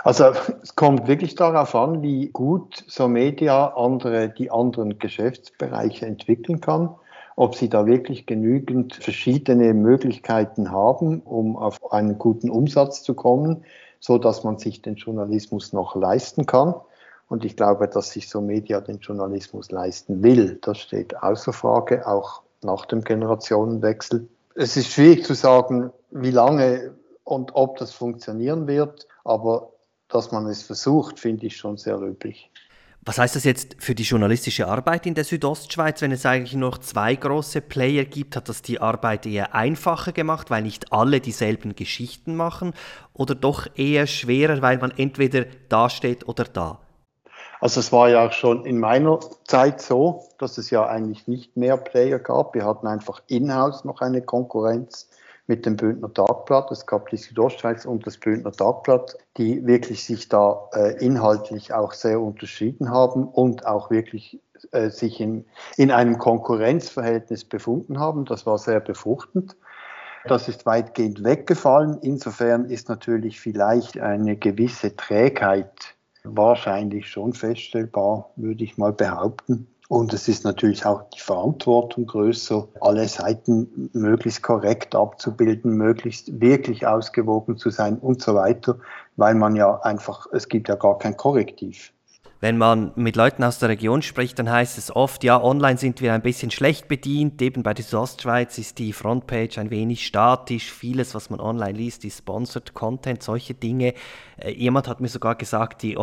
Also 0.04 0.34
es 0.62 0.76
kommt 0.76 1.08
wirklich 1.08 1.34
darauf 1.34 1.74
an, 1.74 2.04
wie 2.04 2.30
gut 2.30 2.84
so 2.88 3.08
Media 3.08 3.74
andere, 3.76 4.30
die 4.30 4.52
anderen 4.52 5.00
Geschäftsbereiche 5.00 6.06
entwickeln 6.06 6.62
kann 6.62 6.96
ob 7.36 7.56
sie 7.56 7.69
da 7.69 7.86
wirklich 7.86 8.26
genügend 8.26 8.95
verschiedene 8.95 9.74
Möglichkeiten 9.74 10.71
haben, 10.71 11.21
um 11.21 11.58
auf 11.58 11.91
einen 11.91 12.17
guten 12.17 12.50
Umsatz 12.50 13.04
zu 13.04 13.13
kommen, 13.13 13.65
so 14.00 14.17
dass 14.17 14.43
man 14.43 14.58
sich 14.58 14.82
den 14.82 14.95
Journalismus 14.95 15.74
noch 15.74 15.95
leisten 15.95 16.45
kann. 16.45 16.76
Und 17.28 17.43
ich 17.43 17.58
glaube, 17.58 17.88
dass 17.88 18.12
sich 18.12 18.30
so 18.30 18.39
Media 18.39 18.80
den 18.80 19.00
Journalismus 19.00 19.71
leisten 19.71 20.24
will. 20.24 20.60
Das 20.62 20.78
steht 20.78 21.21
außer 21.21 21.54
Frage, 21.54 22.08
auch 22.08 22.41
nach 22.62 22.86
dem 22.86 23.04
Generationenwechsel. 23.04 24.28
Es 24.54 24.78
ist 24.78 24.91
schwierig 24.91 25.26
zu 25.26 25.34
sagen, 25.34 25.91
wie 26.12 26.32
lange 26.32 26.93
und 27.24 27.56
ob 27.56 27.78
das 27.78 27.91
funktionieren 27.91 28.67
wird, 28.67 29.08
aber 29.24 29.71
dass 30.08 30.32
man 30.32 30.45
es 30.48 30.62
versucht, 30.62 31.19
finde 31.19 31.48
ich 31.48 31.58
schon 31.58 31.78
sehr 31.78 31.98
löblich. 31.98 32.52
Was 33.08 33.20
heißt 33.20 33.36
das 33.36 33.44
jetzt 33.44 33.76
für 33.78 33.94
die 33.94 34.02
journalistische 34.02 34.68
Arbeit 34.68 35.06
in 35.06 35.13
der 35.13 35.26
Südostschweiz, 35.26 36.02
wenn 36.02 36.12
es 36.12 36.26
eigentlich 36.26 36.56
nur 36.56 36.72
noch 36.72 36.80
zwei 36.80 37.13
große 37.13 37.62
Player 37.62 38.04
gibt? 38.04 38.36
Hat 38.36 38.50
das 38.50 38.63
die 38.63 38.82
Arbeit 38.82 39.28
eher 39.28 39.54
einfacher 39.54 40.12
gemacht, 40.12 40.50
weil 40.50 40.63
nicht 40.63 40.91
alle 40.91 41.22
dieselben 41.22 41.76
Geschichten 41.76 42.36
machen? 42.36 42.74
Oder 43.13 43.36
doch 43.36 43.68
eher 43.76 44.08
schwerer, 44.08 44.63
weil 44.63 44.80
man 44.80 44.89
entweder 44.89 45.46
da 45.70 45.91
steht 45.91 46.28
oder 46.28 46.46
da? 46.46 46.80
Also 47.60 47.80
es 47.80 47.91
war 47.91 48.10
ja 48.10 48.26
auch 48.26 48.32
schon 48.32 48.65
in 48.65 48.80
meiner 48.80 49.20
Zeit 49.44 49.82
so, 49.82 50.24
dass 50.39 50.58
es 50.58 50.72
ja 50.72 50.88
eigentlich 50.88 51.28
nicht 51.28 51.56
mehr 51.56 51.78
Player 51.78 52.18
gab. 52.18 52.56
Wir 52.56 52.65
hatten 52.65 52.88
einfach 52.88 53.22
in-house 53.28 53.86
noch 53.86 54.02
eine 54.02 54.24
Konkurrenz 54.24 55.10
mit 55.47 55.65
dem 55.65 55.75
Bündner 55.75 56.13
Tagblatt. 56.13 56.71
Es 56.71 56.86
gab 56.86 57.10
die 57.10 57.17
Südostschweiz 57.17 57.86
und 57.86 58.05
das 58.08 58.17
Bündner 58.17 58.51
Tagblatt, 58.51 59.17
die 59.38 59.65
wirklich 59.65 60.03
sich 60.03 60.29
da 60.29 60.69
äh, 60.73 60.97
inhaltlich 61.03 61.73
auch 61.73 61.93
sehr 61.93 62.19
unterschieden 62.19 62.89
haben 62.89 63.27
und 63.27 63.65
auch 63.65 63.91
wirklich 63.91 64.39
äh, 64.71 64.89
sich 64.89 65.19
in, 65.19 65.45
in 65.77 65.91
einem 65.91 66.17
Konkurrenzverhältnis 66.17 67.45
befunden 67.45 67.99
haben. 67.99 68.25
Das 68.25 68.45
war 68.45 68.58
sehr 68.58 68.79
befruchtend. 68.79 69.55
Das 70.27 70.47
ist 70.47 70.65
weitgehend 70.65 71.23
weggefallen. 71.23 71.99
Insofern 72.01 72.65
ist 72.65 72.89
natürlich 72.89 73.39
vielleicht 73.39 73.99
eine 73.99 74.36
gewisse 74.36 74.95
Trägheit 74.95 75.95
wahrscheinlich 76.23 77.08
schon 77.08 77.34
feststellbar, 77.34 78.31
würde 78.36 78.63
ich 78.63 78.77
mal 78.77 78.91
behaupten. 78.91 79.67
Und 79.88 80.13
es 80.13 80.28
ist 80.28 80.43
natürlich 80.43 80.86
auch 80.86 81.10
die 81.10 81.19
Verantwortung 81.19 82.08
größer, 82.08 82.67
alle 82.82 83.08
Seiten 83.08 83.89
möglichst 83.93 84.41
korrekt 84.41 84.95
abzubilden, 84.95 85.78
möglichst 85.78 86.41
wirklich 86.41 86.88
ausgewogen 86.88 87.58
zu 87.58 87.69
sein 87.69 88.00
und 88.00 88.21
so 88.21 88.34
weiter, 88.36 88.80
weil 89.15 89.36
man 89.36 89.56
ja 89.56 89.80
einfach, 89.82 90.26
es 90.32 90.50
gibt 90.50 90.69
ja 90.69 90.76
gar 90.76 90.98
kein 90.98 91.15
Korrektiv. 91.15 91.93
Wenn 92.45 92.60
man 92.60 92.91
mit 92.93 93.15
Leuten 93.15 93.43
aus 93.43 93.58
der 93.58 93.69
Region 93.69 94.03
spricht, 94.03 94.38
dann 94.38 94.51
heißt 94.51 94.77
es 94.77 94.95
oft, 94.95 95.23
ja, 95.23 95.41
online 95.41 95.79
sind 95.79 95.99
wir 95.99 96.13
ein 96.13 96.21
bisschen 96.21 96.51
schlecht 96.51 96.88
bedient. 96.88 97.41
Eben 97.41 97.63
bei 97.63 97.73
der 97.73 97.84
Südostschweiz 97.84 98.60
ist 98.60 98.77
die 98.77 98.93
Frontpage 98.93 99.58
ein 99.58 99.71
wenig 99.71 100.05
statisch. 100.05 100.71
Vieles, 100.71 101.15
was 101.15 101.31
man 101.31 101.39
online 101.39 101.75
liest, 101.75 102.05
ist 102.05 102.19
Sponsored 102.19 102.75
Content, 102.75 103.23
solche 103.23 103.55
Dinge. 103.55 103.95
Äh, 104.38 104.51
jemand 104.51 104.88
hat 104.88 105.01
mir 105.01 105.08
sogar 105.08 105.34
gesagt, 105.34 105.81
die, 105.81 105.97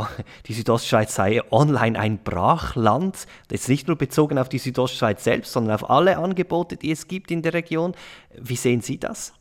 die 0.46 0.52
Südostschweiz 0.52 1.14
sei 1.14 1.42
online 1.52 1.96
ein 1.96 2.24
Brachland. 2.24 3.28
Das 3.46 3.61
ist 3.61 3.68
nicht 3.68 3.87
nur 3.87 3.96
bezogen 3.96 4.37
auf 4.37 4.48
die 4.48 4.59
Südostschweiz 4.59 5.22
selbst, 5.22 5.52
sondern 5.52 5.76
auf 5.76 5.90
alle 5.90 6.18
Angebote, 6.18 6.76
die 6.76 6.90
es 6.90 7.07
gibt 7.07 7.31
in 7.31 7.42
der 7.42 7.55
Region. 7.55 7.94
Wie 8.37 8.57
sehen 8.57 8.81
Sie 8.81 8.98
das? 8.98 9.33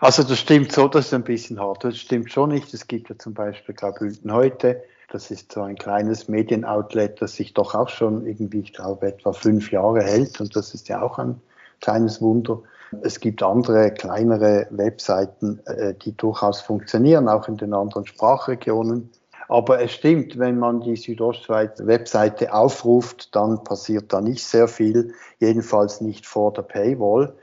Also 0.00 0.22
das 0.22 0.38
stimmt 0.38 0.70
so, 0.70 0.86
das 0.86 1.06
ist 1.06 1.14
ein 1.14 1.24
bisschen 1.24 1.58
hart. 1.58 1.82
Das 1.82 1.98
stimmt 1.98 2.30
schon 2.30 2.50
nicht. 2.50 2.72
Es 2.72 2.86
gibt 2.86 3.08
ja 3.08 3.18
zum 3.18 3.34
Beispiel, 3.34 3.74
glaube 3.74 4.06
ich, 4.06 4.20
heute 4.30 4.84
das 5.10 5.30
ist 5.30 5.52
so 5.52 5.62
ein 5.62 5.76
kleines 5.76 6.28
Medienoutlet, 6.28 7.20
das 7.20 7.34
sich 7.34 7.54
doch 7.54 7.74
auch 7.74 7.88
schon 7.88 8.26
irgendwie, 8.26 8.60
ich 8.60 8.72
glaube, 8.72 9.06
etwa 9.06 9.32
fünf 9.32 9.70
Jahre 9.70 10.02
hält. 10.02 10.40
Und 10.40 10.56
das 10.56 10.74
ist 10.74 10.88
ja 10.88 11.02
auch 11.02 11.18
ein 11.18 11.40
kleines 11.80 12.20
Wunder. 12.20 12.62
Es 13.02 13.20
gibt 13.20 13.42
andere, 13.42 13.90
kleinere 13.90 14.66
Webseiten, 14.70 15.60
äh, 15.66 15.94
die 15.94 16.16
durchaus 16.16 16.60
funktionieren, 16.60 17.28
auch 17.28 17.48
in 17.48 17.56
den 17.56 17.74
anderen 17.74 18.06
Sprachregionen. 18.06 19.10
Aber 19.48 19.80
es 19.80 19.92
stimmt, 19.92 20.38
wenn 20.38 20.58
man 20.58 20.80
die 20.80 20.96
Südostschweiz-Webseite 20.96 22.54
aufruft, 22.54 23.34
dann 23.36 23.62
passiert 23.62 24.12
da 24.12 24.20
nicht 24.20 24.44
sehr 24.44 24.68
viel, 24.68 25.12
jedenfalls 25.38 26.00
nicht 26.00 26.26
vor 26.26 26.52
der 26.52 26.62
Paywall. 26.62 27.34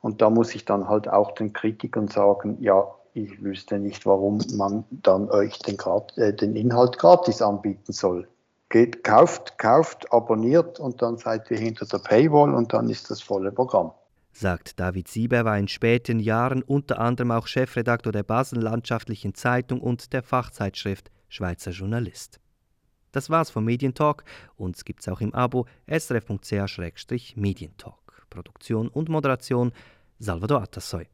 Und 0.00 0.22
da 0.22 0.30
muss 0.30 0.54
ich 0.54 0.64
dann 0.64 0.88
halt 0.88 1.08
auch 1.08 1.32
den 1.32 1.52
Kritikern 1.52 2.08
sagen, 2.08 2.56
ja, 2.60 2.88
ich 3.24 3.42
wüsste 3.42 3.78
nicht, 3.78 4.06
warum 4.06 4.38
man 4.54 4.84
dann 4.90 5.30
euch 5.30 5.58
den, 5.60 5.76
äh, 6.16 6.32
den 6.32 6.56
Inhalt 6.56 6.98
gratis 6.98 7.42
anbieten 7.42 7.92
soll. 7.92 8.26
Geht, 8.68 9.02
kauft, 9.02 9.58
kauft, 9.58 10.12
abonniert 10.12 10.78
und 10.78 11.02
dann 11.02 11.16
seid 11.16 11.50
ihr 11.50 11.58
hinter 11.58 11.86
der 11.86 11.98
Paywall 11.98 12.54
und 12.54 12.72
dann 12.72 12.88
ist 12.88 13.10
das 13.10 13.20
volle 13.20 13.50
Programm. 13.50 13.90
Sagt 14.32 14.78
David 14.78 15.08
Sieber 15.08 15.44
war 15.44 15.58
in 15.58 15.66
späten 15.66 16.20
Jahren 16.20 16.62
unter 16.62 17.00
anderem 17.00 17.32
auch 17.32 17.48
Chefredakteur 17.48 18.12
der 18.12 18.22
Basel 18.22 18.60
Landschaftlichen 18.60 19.34
Zeitung 19.34 19.80
und 19.80 20.12
der 20.12 20.22
Fachzeitschrift 20.22 21.10
Schweizer 21.28 21.72
Journalist. 21.72 22.38
Das 23.12 23.28
war's 23.28 23.50
vom 23.50 23.64
Medientalk. 23.64 24.22
Uns 24.56 24.84
gibt's 24.84 25.08
auch 25.08 25.20
im 25.20 25.34
Abo 25.34 25.66
srf.ch-medientalk. 25.88 27.96
Produktion 28.30 28.86
und 28.88 29.08
Moderation 29.08 29.72
Salvador 30.20 30.62
Atassoy. 30.62 31.08